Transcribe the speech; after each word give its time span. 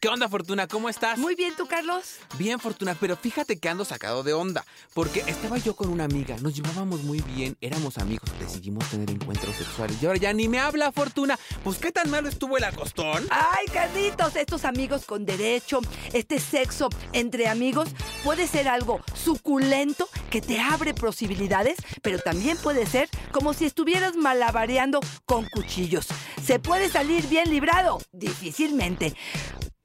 ¿Qué 0.00 0.06
onda, 0.06 0.28
Fortuna? 0.28 0.68
¿Cómo 0.68 0.88
estás? 0.88 1.18
Muy 1.18 1.34
bien, 1.34 1.54
¿tú, 1.56 1.66
Carlos? 1.66 2.18
Bien, 2.38 2.60
Fortuna, 2.60 2.96
pero 3.00 3.16
fíjate 3.16 3.58
que 3.58 3.68
ando 3.68 3.84
sacado 3.84 4.22
de 4.22 4.32
onda. 4.32 4.64
Porque 4.94 5.24
estaba 5.26 5.58
yo 5.58 5.74
con 5.74 5.88
una 5.88 6.04
amiga, 6.04 6.36
nos 6.40 6.54
llevábamos 6.54 7.02
muy 7.02 7.20
bien, 7.22 7.56
éramos 7.60 7.98
amigos, 7.98 8.30
decidimos 8.38 8.88
tener 8.90 9.10
encuentros 9.10 9.56
sexuales. 9.56 10.00
Y 10.00 10.06
ahora 10.06 10.20
ya 10.20 10.32
ni 10.32 10.46
me 10.46 10.60
habla, 10.60 10.92
Fortuna. 10.92 11.36
Pues, 11.64 11.78
¿qué 11.78 11.90
tan 11.90 12.10
malo 12.10 12.28
estuvo 12.28 12.56
el 12.56 12.62
acostón? 12.62 13.26
Ay, 13.30 13.66
Carlitos, 13.72 14.36
estos 14.36 14.64
amigos 14.64 15.04
con 15.04 15.26
derecho, 15.26 15.80
este 16.12 16.38
sexo 16.38 16.90
entre 17.12 17.48
amigos 17.48 17.88
puede 18.22 18.46
ser 18.46 18.68
algo 18.68 19.00
suculento 19.14 20.08
que 20.30 20.40
te 20.40 20.60
abre 20.60 20.94
posibilidades, 20.94 21.76
pero 22.02 22.20
también 22.20 22.56
puede 22.58 22.86
ser 22.86 23.08
como 23.32 23.52
si 23.52 23.64
estuvieras 23.64 24.14
malabareando 24.14 25.00
con 25.24 25.48
cuchillos. 25.48 26.06
¿Se 26.40 26.60
puede 26.60 26.88
salir 26.88 27.26
bien 27.26 27.50
librado? 27.50 28.00
Difícilmente. 28.12 29.16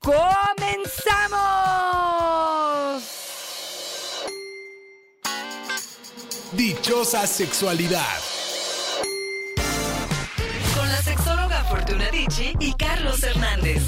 ¡Comenzamos! 0.03 1.33
Dichosa 6.51 7.25
sexualidad. 7.25 8.19
Con 10.75 10.87
la 10.89 10.97
sexóloga 10.97 11.63
Fortuna 11.63 12.11
Dicci 12.11 12.53
y 12.59 12.73
Carlos 12.73 13.23
Hernández. 13.23 13.81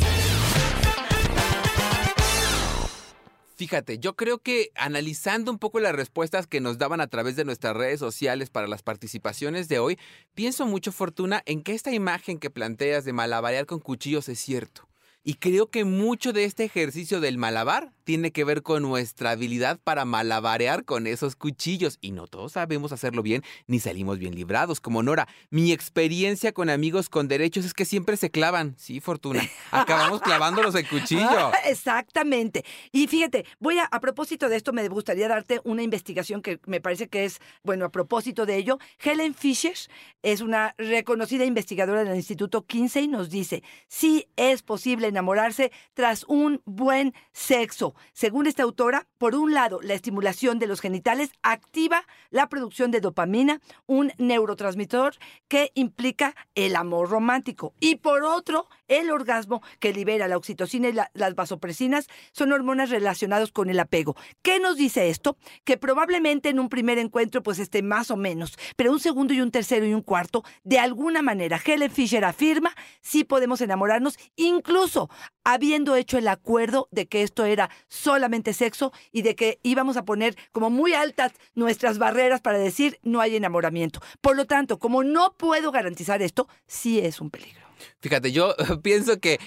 Fíjate, 3.57 3.99
yo 3.99 4.15
creo 4.15 4.37
que 4.37 4.71
analizando 4.75 5.51
un 5.51 5.59
poco 5.59 5.81
las 5.81 5.93
respuestas 5.93 6.47
que 6.47 6.61
nos 6.61 6.77
daban 6.77 7.01
a 7.01 7.07
través 7.07 7.35
de 7.35 7.43
nuestras 7.43 7.75
redes 7.75 7.99
sociales 7.99 8.49
para 8.49 8.67
las 8.67 8.83
participaciones 8.83 9.67
de 9.67 9.79
hoy, 9.79 9.99
pienso 10.33 10.65
mucho, 10.65 10.93
Fortuna, 10.93 11.43
en 11.45 11.61
que 11.61 11.73
esta 11.73 11.91
imagen 11.91 12.39
que 12.39 12.49
planteas 12.49 13.03
de 13.03 13.11
malabarear 13.11 13.65
con 13.65 13.79
cuchillos 13.79 14.29
es 14.29 14.39
cierto. 14.39 14.87
Y 15.27 15.33
creo 15.33 15.71
que 15.71 15.85
mucho 15.85 16.33
de 16.33 16.45
este 16.45 16.63
ejercicio 16.63 17.19
del 17.19 17.39
malabar 17.39 17.94
tiene 18.05 18.31
que 18.31 18.45
ver 18.45 18.61
con 18.61 18.83
nuestra 18.83 19.31
habilidad 19.31 19.79
para 19.83 20.05
malabarear 20.05 20.85
con 20.85 21.07
esos 21.07 21.35
cuchillos. 21.35 21.97
Y 21.99 22.11
no 22.11 22.27
todos 22.27 22.53
sabemos 22.53 22.93
hacerlo 22.93 23.21
bien 23.21 23.43
ni 23.67 23.79
salimos 23.79 24.19
bien 24.19 24.35
librados. 24.35 24.79
Como 24.79 25.03
Nora, 25.03 25.27
mi 25.49 25.73
experiencia 25.73 26.53
con 26.53 26.69
amigos 26.69 27.09
con 27.09 27.27
derechos 27.27 27.65
es 27.65 27.73
que 27.73 27.83
siempre 27.83 28.15
se 28.15 28.31
clavan. 28.31 28.75
Sí, 28.77 29.01
Fortuna. 29.01 29.41
Acabamos 29.71 30.21
clavándolos 30.21 30.75
el 30.75 30.87
cuchillo. 30.87 31.51
Exactamente. 31.65 32.63
Y 32.91 33.07
fíjate, 33.07 33.45
voy 33.59 33.79
a, 33.79 33.85
a 33.85 33.99
propósito 33.99 34.47
de 34.47 34.55
esto, 34.55 34.71
me 34.71 34.87
gustaría 34.87 35.27
darte 35.27 35.59
una 35.63 35.81
investigación 35.81 36.41
que 36.41 36.59
me 36.67 36.79
parece 36.79 37.07
que 37.07 37.25
es, 37.25 37.39
bueno, 37.63 37.85
a 37.85 37.89
propósito 37.89 38.45
de 38.45 38.55
ello. 38.55 38.77
Helen 39.03 39.33
Fisher 39.33 39.75
es 40.21 40.41
una 40.41 40.75
reconocida 40.77 41.43
investigadora 41.43 42.03
del 42.03 42.15
Instituto 42.15 42.65
Kinsey, 42.65 43.07
nos 43.07 43.29
dice, 43.29 43.63
sí 43.87 44.27
es 44.35 44.61
posible 44.61 45.07
enamorarse 45.07 45.71
tras 45.93 46.23
un 46.27 46.61
buen 46.65 47.13
sexo. 47.31 47.94
Según 48.13 48.47
esta 48.47 48.63
autora, 48.63 49.07
por 49.17 49.35
un 49.35 49.53
lado, 49.53 49.79
la 49.81 49.93
estimulación 49.93 50.59
de 50.59 50.67
los 50.67 50.81
genitales 50.81 51.31
activa 51.43 52.05
la 52.29 52.49
producción 52.49 52.91
de 52.91 53.01
dopamina, 53.01 53.61
un 53.85 54.11
neurotransmisor 54.17 55.15
que 55.47 55.71
implica 55.75 56.35
el 56.55 56.75
amor 56.75 57.09
romántico. 57.09 57.73
Y 57.79 57.95
por 57.97 58.23
otro, 58.23 58.67
el 58.87 59.11
orgasmo 59.11 59.61
que 59.79 59.93
libera 59.93 60.27
la 60.27 60.37
oxitocina 60.37 60.89
y 60.89 60.93
la- 60.93 61.11
las 61.13 61.35
vasopresinas 61.35 62.07
son 62.31 62.51
hormonas 62.51 62.89
relacionadas 62.89 63.51
con 63.51 63.69
el 63.69 63.79
apego. 63.79 64.15
¿Qué 64.41 64.59
nos 64.59 64.77
dice 64.77 65.09
esto? 65.09 65.37
Que 65.63 65.77
probablemente 65.77 66.49
en 66.49 66.59
un 66.59 66.69
primer 66.69 66.97
encuentro 66.99 67.41
pues 67.43 67.59
esté 67.59 67.81
más 67.81 68.11
o 68.11 68.17
menos, 68.17 68.57
pero 68.75 68.91
un 68.91 68.99
segundo 68.99 69.33
y 69.33 69.41
un 69.41 69.51
tercero 69.51 69.85
y 69.85 69.93
un 69.93 70.01
cuarto, 70.01 70.43
de 70.63 70.79
alguna 70.79 71.21
manera, 71.21 71.59
Helen 71.63 71.91
Fisher 71.91 72.23
afirma, 72.25 72.75
sí 73.01 73.23
podemos 73.23 73.61
enamorarnos, 73.61 74.17
incluso 74.35 75.09
habiendo 75.43 75.95
hecho 75.95 76.17
el 76.17 76.27
acuerdo 76.27 76.87
de 76.91 77.07
que 77.07 77.21
esto 77.21 77.45
era 77.45 77.69
solamente 77.87 78.53
sexo 78.53 78.91
y 79.11 79.21
de 79.21 79.35
que 79.35 79.59
íbamos 79.63 79.97
a 79.97 80.05
poner 80.05 80.35
como 80.51 80.69
muy 80.69 80.93
altas 80.93 81.33
nuestras 81.53 81.97
barreras 81.97 82.41
para 82.41 82.57
decir 82.57 82.99
no 83.03 83.21
hay 83.21 83.35
enamoramiento. 83.35 84.01
Por 84.21 84.35
lo 84.35 84.45
tanto, 84.45 84.79
como 84.79 85.03
no 85.03 85.33
puedo 85.37 85.71
garantizar 85.71 86.21
esto, 86.21 86.47
sí 86.67 86.99
es 86.99 87.21
un 87.21 87.29
peligro. 87.29 87.65
Fíjate, 87.99 88.31
yo 88.31 88.55
pienso 88.83 89.19
que 89.19 89.39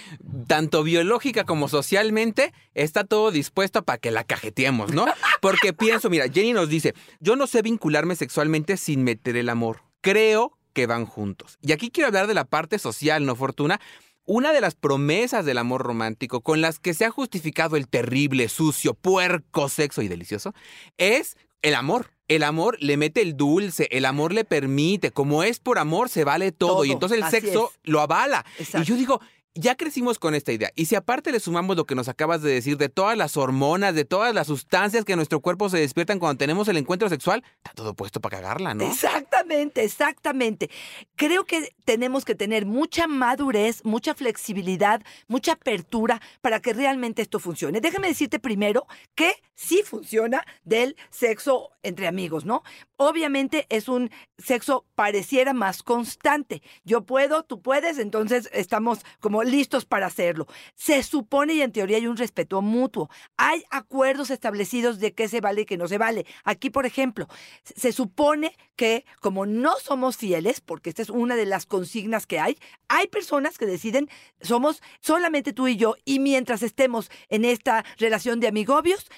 tanto 0.47 0.83
biológica 0.83 1.45
como 1.45 1.69
socialmente 1.69 2.53
está 2.75 3.05
todo 3.05 3.31
dispuesto 3.31 3.85
para 3.85 3.99
que 3.99 4.11
la 4.11 4.25
cajeteemos, 4.25 4.93
¿no? 4.93 5.07
Porque 5.41 5.73
pienso, 5.73 6.11
mira, 6.11 6.29
Jenny 6.29 6.53
nos 6.53 6.69
dice, 6.69 6.95
yo 7.21 7.37
no 7.37 7.47
sé 7.47 7.63
vincularme 7.63 8.17
sexualmente 8.17 8.77
sin 8.77 9.05
meter 9.05 9.37
el 9.37 9.49
amor. 9.49 9.83
Creo 10.01 10.59
que 10.73 10.87
van 10.87 11.07
juntos. 11.07 11.59
Y 11.61 11.73
aquí 11.73 11.91
quiero 11.91 12.09
hablar 12.09 12.27
de 12.27 12.35
la 12.35 12.45
parte 12.45 12.79
social, 12.79 13.27
¿no, 13.27 13.35
Fortuna? 13.35 13.81
Una 14.31 14.53
de 14.53 14.61
las 14.61 14.75
promesas 14.75 15.47
del 15.47 15.57
amor 15.57 15.81
romántico 15.81 16.43
con 16.43 16.61
las 16.61 16.79
que 16.79 16.93
se 16.93 17.07
ha 17.07 17.11
justificado 17.11 17.77
el 17.77 17.89
terrible, 17.89 18.51
sucio, 18.51 18.93
puerco 18.93 19.71
sexo 19.71 20.03
y 20.03 20.09
delicioso 20.09 20.53
es 20.99 21.39
el 21.63 21.75
amor. 21.75 22.11
El 22.29 22.43
amor 22.43 22.77
le 22.79 22.99
mete 22.99 23.23
el 23.23 23.39
dulce, 23.39 23.89
el 23.91 24.05
amor 24.05 24.35
le 24.35 24.45
permite, 24.45 25.13
como 25.13 25.45
es 25.45 25.61
por 25.61 25.79
amor 25.79 26.11
se 26.11 26.25
vale 26.25 26.53
todo, 26.53 26.85
y 26.85 26.91
entonces 26.91 27.23
el 27.23 27.31
sexo 27.31 27.71
es. 27.73 27.91
lo 27.91 28.03
avala. 28.03 28.45
Exacto. 28.59 28.83
Y 28.83 28.85
yo 28.85 28.97
digo, 28.97 29.21
ya 29.59 29.75
crecimos 29.75 30.21
con 30.21 30.35
esta 30.35 30.53
idea. 30.53 30.71
Y 30.77 30.87
si 30.87 30.95
aparte 30.95 31.33
le 31.33 31.41
sumamos 31.41 31.77
lo 31.77 31.85
que 31.85 31.97
nos 31.97 32.09
acabas 32.09 32.43
de 32.43 32.53
decir 32.53 32.77
de 32.77 32.89
todas 32.89 33.19
las 33.19 33.37
hormonas, 33.37 33.95
de 33.95 34.05
todas 34.05 34.33
las 34.33 34.47
sustancias 34.47 35.05
que 35.05 35.13
en 35.13 35.17
nuestro 35.17 35.41
cuerpo 35.41 35.69
se 35.69 35.79
despiertan 35.79 36.21
cuando 36.21 36.39
tenemos 36.39 36.69
el 36.69 36.77
encuentro 36.77 37.09
sexual, 37.09 37.43
está 37.57 37.73
todo 37.75 37.95
puesto 37.95 38.21
para 38.21 38.37
cagarla, 38.37 38.75
¿no? 38.75 38.87
Exactamente, 38.87 39.83
exactamente. 39.83 40.71
Creo 41.17 41.45
que 41.45 41.75
tenemos 41.85 42.25
que 42.25 42.37
tener 42.37 42.67
mucha 42.67 43.09
madurez, 43.09 43.85
mucha 43.85 44.15
flexibilidad, 44.15 45.03
mucha 45.27 45.53
apertura 45.53 46.23
para 46.41 46.61
que 46.61 46.73
realmente 46.73 47.23
esto 47.23 47.41
funcione. 47.41 47.81
Déjame 47.81 48.07
decirte 48.07 48.39
primero 48.39 48.87
que 49.17 49.33
sí 49.59 49.83
funciona 49.85 50.47
del 50.63 50.97
sexo 51.11 51.71
entre 51.83 52.07
amigos, 52.07 52.45
¿no? 52.45 52.63
Obviamente 52.97 53.67
es 53.71 53.89
un 53.89 54.11
sexo 54.39 54.87
pareciera 54.95 55.53
más 55.53 55.83
constante. 55.83 56.63
Yo 56.85 57.03
puedo, 57.03 57.43
tú 57.43 57.61
puedes, 57.61 57.99
entonces 57.99 58.49
estamos 58.53 59.01
como 59.19 59.43
listos 59.43 59.85
para 59.85 60.07
hacerlo. 60.07 60.47
Se 60.77 61.03
supone 61.03 61.55
y 61.55 61.63
en 61.63 61.73
teoría 61.73 61.97
hay 61.97 62.07
un 62.07 62.17
respeto 62.17 62.63
mutuo. 62.63 63.11
Hay 63.37 63.65
acuerdos 63.71 64.31
establecidos 64.31 65.01
de 65.01 65.13
qué 65.13 65.27
se 65.27 65.41
vale 65.41 65.63
y 65.63 65.67
qué 65.67 65.77
no 65.77 65.89
se 65.89 65.99
vale. 65.99 66.25
Aquí, 66.45 66.71
por 66.71 66.87
ejemplo, 66.87 67.27
se 67.65 67.91
supone 67.91 68.57
que 68.77 69.05
como 69.21 69.45
no 69.45 69.75
somos 69.83 70.17
fieles, 70.17 70.61
porque 70.61 70.91
esta 70.91 71.03
es 71.03 71.11
una 71.11 71.35
de 71.35 71.47
las 71.47 71.67
consignas 71.67 72.27
que 72.27 72.39
hay, 72.39 72.59
hay 72.87 73.09
personas 73.09 73.59
que 73.59 73.67
deciden, 73.67 74.09
somos 74.41 74.83
solamente 75.01 75.53
tú 75.53 75.67
y 75.67 75.77
yo, 75.77 75.97
y 76.05 76.21
mientras 76.21 76.63
estemos 76.63 77.11
en 77.29 77.45
esta 77.45 77.85
relación 77.99 78.39
de 78.39 78.47
amigobios, 78.47 79.11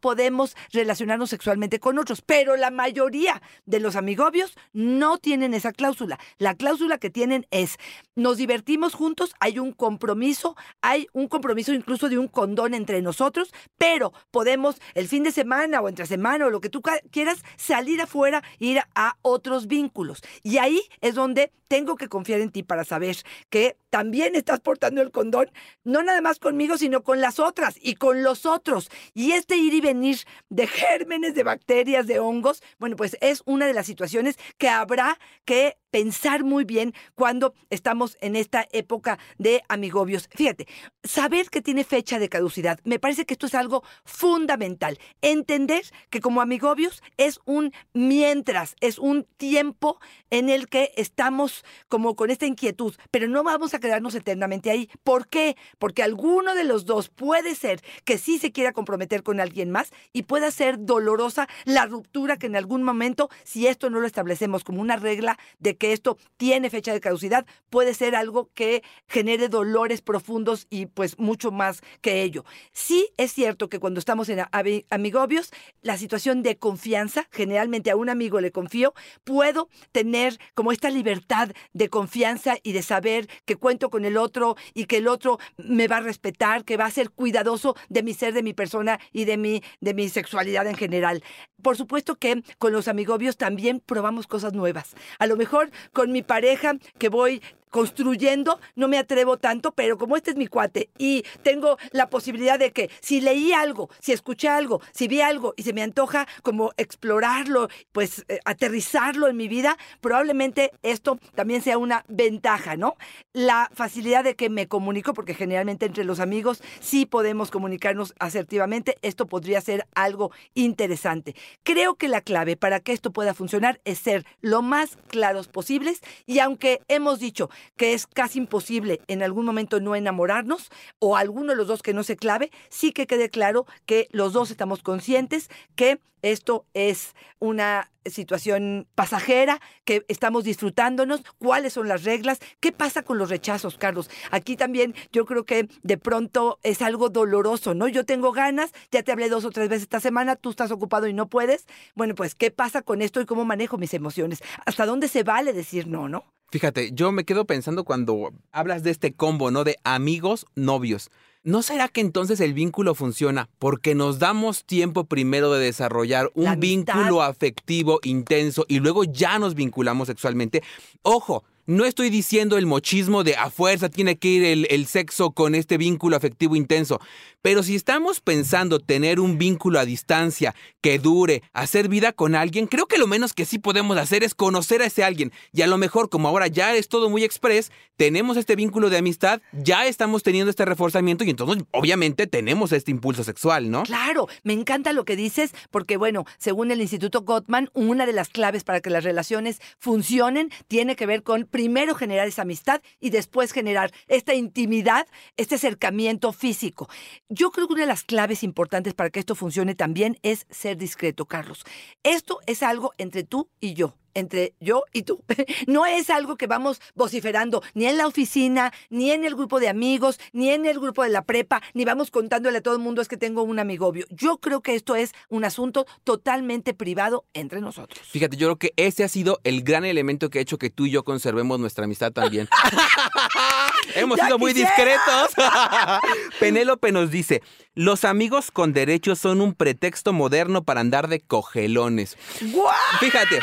podemos 0.00 0.56
relacionarnos 0.72 1.30
sexualmente 1.30 1.80
con 1.80 1.98
otros. 1.98 2.22
Pero 2.22 2.56
la 2.56 2.70
mayoría 2.70 3.42
de 3.66 3.80
los 3.80 3.96
amigobios 3.96 4.56
no 4.72 5.18
tienen 5.18 5.54
esa 5.54 5.72
cláusula. 5.72 6.18
La 6.38 6.54
cláusula 6.54 6.98
que 6.98 7.10
tienen 7.10 7.46
es, 7.50 7.78
nos 8.14 8.36
divertimos 8.36 8.94
juntos, 8.94 9.34
hay 9.40 9.58
un 9.58 9.72
compromiso, 9.72 10.56
hay 10.80 11.06
un 11.12 11.28
compromiso 11.28 11.72
incluso 11.72 12.08
de 12.08 12.18
un 12.18 12.28
condón 12.28 12.74
entre 12.74 13.02
nosotros, 13.02 13.52
pero 13.78 14.12
podemos 14.30 14.76
el 14.94 15.08
fin 15.08 15.22
de 15.22 15.32
semana 15.32 15.80
o 15.80 15.88
entre 15.88 16.06
semana 16.06 16.46
o 16.46 16.50
lo 16.50 16.60
que 16.60 16.70
tú 16.70 16.82
quieras 17.10 17.42
salir 17.56 18.00
afuera 18.00 18.42
ir 18.58 18.80
a 18.94 19.16
otros 19.22 19.66
vínculos. 19.66 20.22
Y 20.42 20.58
ahí 20.58 20.82
es 21.00 21.14
donde 21.14 21.52
tengo 21.72 21.96
que 21.96 22.08
confiar 22.08 22.42
en 22.42 22.50
ti 22.50 22.62
para 22.62 22.84
saber 22.84 23.16
que 23.48 23.78
también 23.88 24.36
estás 24.36 24.60
portando 24.60 25.00
el 25.00 25.10
condón, 25.10 25.50
no 25.84 26.02
nada 26.02 26.20
más 26.20 26.38
conmigo, 26.38 26.76
sino 26.76 27.02
con 27.02 27.22
las 27.22 27.38
otras 27.38 27.76
y 27.80 27.94
con 27.94 28.22
los 28.22 28.44
otros. 28.44 28.90
Y 29.14 29.32
este 29.32 29.51
ir 29.56 29.74
y 29.74 29.80
venir 29.80 30.18
de 30.48 30.66
gérmenes, 30.66 31.34
de 31.34 31.42
bacterias, 31.42 32.06
de 32.06 32.18
hongos, 32.18 32.62
bueno, 32.78 32.96
pues 32.96 33.16
es 33.20 33.42
una 33.46 33.66
de 33.66 33.74
las 33.74 33.86
situaciones 33.86 34.36
que 34.58 34.68
habrá 34.68 35.18
que 35.44 35.76
pensar 35.90 36.42
muy 36.42 36.64
bien 36.64 36.94
cuando 37.14 37.54
estamos 37.70 38.16
en 38.20 38.34
esta 38.34 38.66
época 38.72 39.18
de 39.38 39.62
amigobios. 39.68 40.28
Fíjate, 40.34 40.66
saber 41.04 41.50
que 41.50 41.60
tiene 41.60 41.84
fecha 41.84 42.18
de 42.18 42.30
caducidad, 42.30 42.80
me 42.84 42.98
parece 42.98 43.26
que 43.26 43.34
esto 43.34 43.46
es 43.46 43.54
algo 43.54 43.84
fundamental. 44.04 44.98
Entender 45.20 45.84
que 46.08 46.20
como 46.20 46.40
amigobios 46.40 47.02
es 47.18 47.38
un 47.44 47.72
mientras, 47.92 48.74
es 48.80 48.98
un 48.98 49.26
tiempo 49.36 50.00
en 50.30 50.48
el 50.48 50.68
que 50.68 50.92
estamos 50.96 51.62
como 51.88 52.16
con 52.16 52.30
esta 52.30 52.46
inquietud, 52.46 52.94
pero 53.10 53.28
no 53.28 53.42
vamos 53.42 53.74
a 53.74 53.78
quedarnos 53.78 54.14
eternamente 54.14 54.70
ahí. 54.70 54.88
¿Por 55.04 55.28
qué? 55.28 55.56
Porque 55.78 56.02
alguno 56.02 56.54
de 56.54 56.64
los 56.64 56.86
dos 56.86 57.10
puede 57.10 57.54
ser 57.54 57.82
que 58.04 58.16
sí 58.16 58.38
se 58.38 58.50
quiera 58.50 58.72
comprometer 58.72 59.22
con 59.22 59.40
alguien 59.42 59.70
más 59.70 59.90
y 60.12 60.22
pueda 60.22 60.50
ser 60.50 60.76
dolorosa 60.78 61.48
la 61.64 61.86
ruptura 61.86 62.38
que 62.38 62.46
en 62.46 62.56
algún 62.56 62.82
momento, 62.82 63.28
si 63.44 63.66
esto 63.66 63.90
no 63.90 64.00
lo 64.00 64.06
establecemos 64.06 64.64
como 64.64 64.80
una 64.80 64.96
regla 64.96 65.38
de 65.58 65.76
que 65.76 65.92
esto 65.92 66.16
tiene 66.36 66.70
fecha 66.70 66.92
de 66.92 67.00
caducidad, 67.00 67.46
puede 67.70 67.94
ser 67.94 68.16
algo 68.16 68.50
que 68.54 68.82
genere 69.08 69.48
dolores 69.48 70.00
profundos 70.00 70.66
y 70.70 70.86
pues 70.86 71.18
mucho 71.18 71.50
más 71.50 71.82
que 72.00 72.22
ello. 72.22 72.44
Sí 72.72 73.10
es 73.16 73.32
cierto 73.32 73.68
que 73.68 73.78
cuando 73.78 73.98
estamos 73.98 74.28
en 74.28 74.40
ami- 74.40 74.86
amigobios, 74.90 75.50
la 75.82 75.96
situación 75.96 76.42
de 76.42 76.58
confianza, 76.58 77.28
generalmente 77.30 77.90
a 77.90 77.96
un 77.96 78.08
amigo 78.08 78.40
le 78.40 78.52
confío, 78.52 78.94
puedo 79.24 79.68
tener 79.92 80.38
como 80.54 80.72
esta 80.72 80.90
libertad 80.90 81.50
de 81.72 81.88
confianza 81.88 82.56
y 82.62 82.72
de 82.72 82.82
saber 82.82 83.28
que 83.44 83.56
cuento 83.56 83.90
con 83.90 84.04
el 84.04 84.16
otro 84.16 84.56
y 84.74 84.84
que 84.86 84.98
el 84.98 85.08
otro 85.08 85.38
me 85.56 85.88
va 85.88 85.98
a 85.98 86.00
respetar, 86.00 86.64
que 86.64 86.76
va 86.76 86.86
a 86.86 86.90
ser 86.90 87.10
cuidadoso 87.10 87.74
de 87.88 88.02
mi 88.02 88.14
ser, 88.14 88.34
de 88.34 88.42
mi 88.42 88.54
persona 88.54 88.98
y 89.12 89.24
de 89.24 89.31
mi, 89.36 89.62
de 89.80 89.94
mi 89.94 90.08
sexualidad 90.08 90.66
en 90.66 90.76
general. 90.76 91.22
Por 91.62 91.76
supuesto 91.76 92.16
que 92.16 92.42
con 92.58 92.72
los 92.72 92.88
amigobios 92.88 93.36
también 93.36 93.80
probamos 93.80 94.26
cosas 94.26 94.52
nuevas. 94.52 94.94
A 95.18 95.26
lo 95.26 95.36
mejor 95.36 95.70
con 95.92 96.12
mi 96.12 96.22
pareja 96.22 96.74
que 96.98 97.08
voy 97.08 97.42
construyendo, 97.72 98.60
no 98.76 98.86
me 98.86 98.98
atrevo 98.98 99.38
tanto, 99.38 99.72
pero 99.72 99.96
como 99.98 100.16
este 100.16 100.30
es 100.30 100.36
mi 100.36 100.46
cuate 100.46 100.90
y 100.98 101.24
tengo 101.42 101.78
la 101.90 102.10
posibilidad 102.10 102.58
de 102.58 102.70
que 102.70 102.90
si 103.00 103.20
leí 103.20 103.52
algo, 103.52 103.88
si 103.98 104.12
escuché 104.12 104.48
algo, 104.48 104.82
si 104.92 105.08
vi 105.08 105.22
algo 105.22 105.54
y 105.56 105.62
se 105.62 105.72
me 105.72 105.82
antoja 105.82 106.28
como 106.42 106.72
explorarlo, 106.76 107.68
pues 107.90 108.24
eh, 108.28 108.40
aterrizarlo 108.44 109.26
en 109.26 109.38
mi 109.38 109.48
vida, 109.48 109.78
probablemente 110.02 110.70
esto 110.82 111.18
también 111.34 111.62
sea 111.62 111.78
una 111.78 112.04
ventaja, 112.08 112.76
¿no? 112.76 112.96
La 113.32 113.70
facilidad 113.72 114.22
de 114.22 114.36
que 114.36 114.50
me 114.50 114.68
comunico, 114.68 115.14
porque 115.14 115.34
generalmente 115.34 115.86
entre 115.86 116.04
los 116.04 116.20
amigos 116.20 116.62
sí 116.80 117.06
podemos 117.06 117.50
comunicarnos 117.50 118.14
asertivamente, 118.18 118.98
esto 119.00 119.24
podría 119.26 119.62
ser 119.62 119.86
algo 119.94 120.30
interesante. 120.52 121.34
Creo 121.62 121.94
que 121.94 122.08
la 122.08 122.20
clave 122.20 122.58
para 122.58 122.80
que 122.80 122.92
esto 122.92 123.12
pueda 123.12 123.32
funcionar 123.32 123.80
es 123.86 123.98
ser 123.98 124.26
lo 124.42 124.60
más 124.60 124.98
claros 125.08 125.48
posibles 125.48 126.02
y 126.26 126.40
aunque 126.40 126.82
hemos 126.88 127.18
dicho 127.18 127.48
que 127.76 127.94
es 127.94 128.06
casi 128.06 128.38
imposible 128.38 129.00
en 129.08 129.22
algún 129.22 129.44
momento 129.44 129.80
no 129.80 129.94
enamorarnos 129.94 130.70
o 130.98 131.16
alguno 131.16 131.52
de 131.52 131.56
los 131.56 131.66
dos 131.66 131.82
que 131.82 131.94
no 131.94 132.02
se 132.02 132.16
clave, 132.16 132.50
sí 132.68 132.92
que 132.92 133.06
quede 133.06 133.30
claro 133.30 133.66
que 133.86 134.08
los 134.10 134.32
dos 134.32 134.50
estamos 134.50 134.82
conscientes 134.82 135.48
que 135.76 136.00
esto 136.22 136.66
es 136.72 137.14
una 137.40 137.90
situación 138.06 138.86
pasajera, 138.94 139.60
que 139.84 140.04
estamos 140.08 140.44
disfrutándonos, 140.44 141.22
cuáles 141.38 141.72
son 141.72 141.88
las 141.88 142.04
reglas, 142.04 142.38
qué 142.60 142.72
pasa 142.72 143.02
con 143.02 143.18
los 143.18 143.28
rechazos, 143.28 143.76
Carlos. 143.76 144.08
Aquí 144.30 144.56
también 144.56 144.94
yo 145.12 145.26
creo 145.26 145.44
que 145.44 145.68
de 145.82 145.98
pronto 145.98 146.58
es 146.62 146.80
algo 146.80 147.10
doloroso, 147.10 147.74
¿no? 147.74 147.88
Yo 147.88 148.04
tengo 148.04 148.32
ganas, 148.32 148.72
ya 148.90 149.02
te 149.02 149.12
hablé 149.12 149.28
dos 149.28 149.44
o 149.44 149.50
tres 149.50 149.68
veces 149.68 149.82
esta 149.82 150.00
semana, 150.00 150.36
tú 150.36 150.50
estás 150.50 150.70
ocupado 150.70 151.08
y 151.08 151.12
no 151.12 151.28
puedes. 151.28 151.66
Bueno, 151.94 152.14
pues, 152.14 152.34
¿qué 152.34 152.50
pasa 152.50 152.82
con 152.82 153.02
esto 153.02 153.20
y 153.20 153.26
cómo 153.26 153.44
manejo 153.44 153.76
mis 153.76 153.94
emociones? 153.94 154.42
¿Hasta 154.64 154.86
dónde 154.86 155.08
se 155.08 155.24
vale 155.24 155.52
decir 155.52 155.86
no, 155.88 156.08
no? 156.08 156.24
Fíjate, 156.52 156.90
yo 156.92 157.12
me 157.12 157.24
quedo 157.24 157.46
pensando 157.46 157.82
cuando 157.82 158.30
hablas 158.52 158.82
de 158.82 158.90
este 158.90 159.14
combo, 159.14 159.50
¿no? 159.50 159.64
De 159.64 159.78
amigos, 159.84 160.44
novios. 160.54 161.10
¿No 161.44 161.62
será 161.62 161.88
que 161.88 162.02
entonces 162.02 162.40
el 162.40 162.52
vínculo 162.52 162.94
funciona 162.94 163.48
porque 163.58 163.94
nos 163.94 164.18
damos 164.18 164.66
tiempo 164.66 165.04
primero 165.04 165.50
de 165.50 165.64
desarrollar 165.64 166.30
un 166.34 166.60
vínculo 166.60 167.22
afectivo 167.22 168.00
intenso 168.02 168.66
y 168.68 168.80
luego 168.80 169.04
ya 169.04 169.38
nos 169.38 169.54
vinculamos 169.54 170.08
sexualmente? 170.08 170.62
Ojo, 171.00 171.42
no 171.64 171.86
estoy 171.86 172.10
diciendo 172.10 172.58
el 172.58 172.66
mochismo 172.66 173.24
de 173.24 173.36
a 173.36 173.48
fuerza 173.48 173.88
tiene 173.88 174.18
que 174.18 174.28
ir 174.28 174.44
el, 174.44 174.66
el 174.68 174.86
sexo 174.86 175.30
con 175.30 175.54
este 175.54 175.78
vínculo 175.78 176.16
afectivo 176.16 176.54
intenso, 176.54 177.00
pero 177.42 177.62
si 177.62 177.74
estamos 177.74 178.20
pensando 178.20 178.78
tener 178.78 179.20
un 179.20 179.36
vínculo 179.36 179.78
a 179.78 179.84
distancia 179.84 180.54
que 180.80 180.98
dure, 180.98 181.42
hacer 181.52 181.88
vida 181.88 182.12
con 182.12 182.34
alguien, 182.34 182.66
creo 182.66 182.86
que 182.86 182.98
lo 182.98 183.06
menos 183.06 183.34
que 183.34 183.44
sí 183.44 183.58
podemos 183.58 183.96
hacer 183.98 184.24
es 184.24 184.34
conocer 184.34 184.80
a 184.80 184.86
ese 184.86 185.04
alguien. 185.04 185.32
Y 185.52 185.62
a 185.62 185.66
lo 185.66 185.76
mejor, 185.76 186.08
como 186.08 186.28
ahora 186.28 186.46
ya 186.46 186.74
es 186.74 186.88
todo 186.88 187.10
muy 187.10 187.24
express, 187.24 187.70
tenemos 187.96 188.36
este 188.36 188.56
vínculo 188.56 188.90
de 188.90 188.98
amistad, 188.98 189.40
ya 189.52 189.86
estamos 189.86 190.22
teniendo 190.22 190.50
este 190.50 190.64
reforzamiento 190.64 191.24
y 191.24 191.30
entonces 191.30 191.64
obviamente 191.72 192.26
tenemos 192.26 192.72
este 192.72 192.90
impulso 192.90 193.24
sexual, 193.24 193.70
¿no? 193.70 193.82
Claro, 193.82 194.28
me 194.42 194.52
encanta 194.52 194.92
lo 194.92 195.04
que 195.04 195.16
dices, 195.16 195.52
porque 195.70 195.96
bueno, 195.96 196.24
según 196.38 196.70
el 196.70 196.80
Instituto 196.80 197.22
Gottman, 197.22 197.70
una 197.74 198.06
de 198.06 198.12
las 198.12 198.28
claves 198.28 198.64
para 198.64 198.80
que 198.80 198.90
las 198.90 199.04
relaciones 199.04 199.60
funcionen 199.78 200.50
tiene 200.68 200.96
que 200.96 201.06
ver 201.06 201.22
con 201.22 201.44
primero 201.44 201.94
generar 201.94 202.26
esa 202.28 202.42
amistad 202.42 202.82
y 203.00 203.10
después 203.10 203.52
generar 203.52 203.92
esta 204.06 204.34
intimidad, 204.34 205.06
este 205.36 205.56
acercamiento 205.56 206.32
físico. 206.32 206.88
Yo 207.34 207.50
creo 207.50 207.66
que 207.66 207.72
una 207.72 207.84
de 207.84 207.88
las 207.88 208.04
claves 208.04 208.42
importantes 208.42 208.92
para 208.92 209.08
que 209.08 209.18
esto 209.18 209.34
funcione 209.34 209.74
también 209.74 210.18
es 210.22 210.46
ser 210.50 210.76
discreto, 210.76 211.24
Carlos. 211.24 211.64
Esto 212.02 212.40
es 212.44 212.62
algo 212.62 212.92
entre 212.98 213.24
tú 213.24 213.48
y 213.58 213.72
yo 213.72 213.94
entre 214.14 214.54
yo 214.60 214.84
y 214.92 215.02
tú. 215.02 215.22
No 215.66 215.86
es 215.86 216.10
algo 216.10 216.36
que 216.36 216.46
vamos 216.46 216.80
vociferando 216.94 217.62
ni 217.74 217.86
en 217.86 217.96
la 217.96 218.06
oficina, 218.06 218.72
ni 218.90 219.10
en 219.10 219.24
el 219.24 219.34
grupo 219.34 219.60
de 219.60 219.68
amigos, 219.68 220.18
ni 220.32 220.50
en 220.50 220.66
el 220.66 220.78
grupo 220.78 221.02
de 221.02 221.10
la 221.10 221.22
prepa, 221.22 221.62
ni 221.74 221.84
vamos 221.84 222.10
contándole 222.10 222.58
a 222.58 222.62
todo 222.62 222.74
el 222.74 222.80
mundo 222.80 223.00
es 223.00 223.08
que 223.08 223.16
tengo 223.16 223.42
un 223.42 223.58
amigobio. 223.58 224.06
Yo 224.10 224.38
creo 224.38 224.60
que 224.60 224.74
esto 224.74 224.96
es 224.96 225.12
un 225.28 225.44
asunto 225.44 225.86
totalmente 226.04 226.74
privado 226.74 227.24
entre 227.32 227.60
nosotros. 227.60 228.06
Fíjate, 228.08 228.36
yo 228.36 228.48
creo 228.48 228.56
que 228.56 228.72
ese 228.76 229.04
ha 229.04 229.08
sido 229.08 229.40
el 229.44 229.62
gran 229.62 229.84
elemento 229.84 230.30
que 230.30 230.38
ha 230.38 230.42
hecho 230.42 230.58
que 230.58 230.70
tú 230.70 230.86
y 230.86 230.90
yo 230.90 231.04
conservemos 231.04 231.58
nuestra 231.60 231.84
amistad 231.84 232.12
también. 232.12 232.48
Hemos 233.94 234.18
¡Ya 234.18 234.26
sido 234.26 234.38
muy 234.38 234.52
discretos. 234.52 235.30
Penélope 236.40 236.92
nos 236.92 237.10
dice, 237.10 237.42
los 237.74 238.04
amigos 238.04 238.50
con 238.50 238.72
derechos 238.72 239.18
son 239.18 239.40
un 239.40 239.54
pretexto 239.54 240.12
moderno 240.12 240.62
para 240.64 240.80
andar 240.80 241.08
de 241.08 241.20
cogelones. 241.20 242.16
¡Guau! 242.40 242.74
Fíjate, 243.00 243.40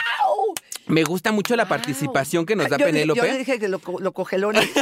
me 0.89 1.03
gusta 1.03 1.31
mucho 1.31 1.55
la 1.55 1.63
Wow. 1.63 1.69
participación 1.69 2.45
que 2.45 2.55
nos 2.55 2.67
da 2.69 2.77
Yo- 2.77 2.85
Penélope. 2.85 3.19
Yo 3.21 3.37
dije 3.37 3.59
que 3.59 3.67
lo, 3.69 3.79
lo 3.99 4.11
cogelón. 4.11 4.55
Eso 4.57 4.73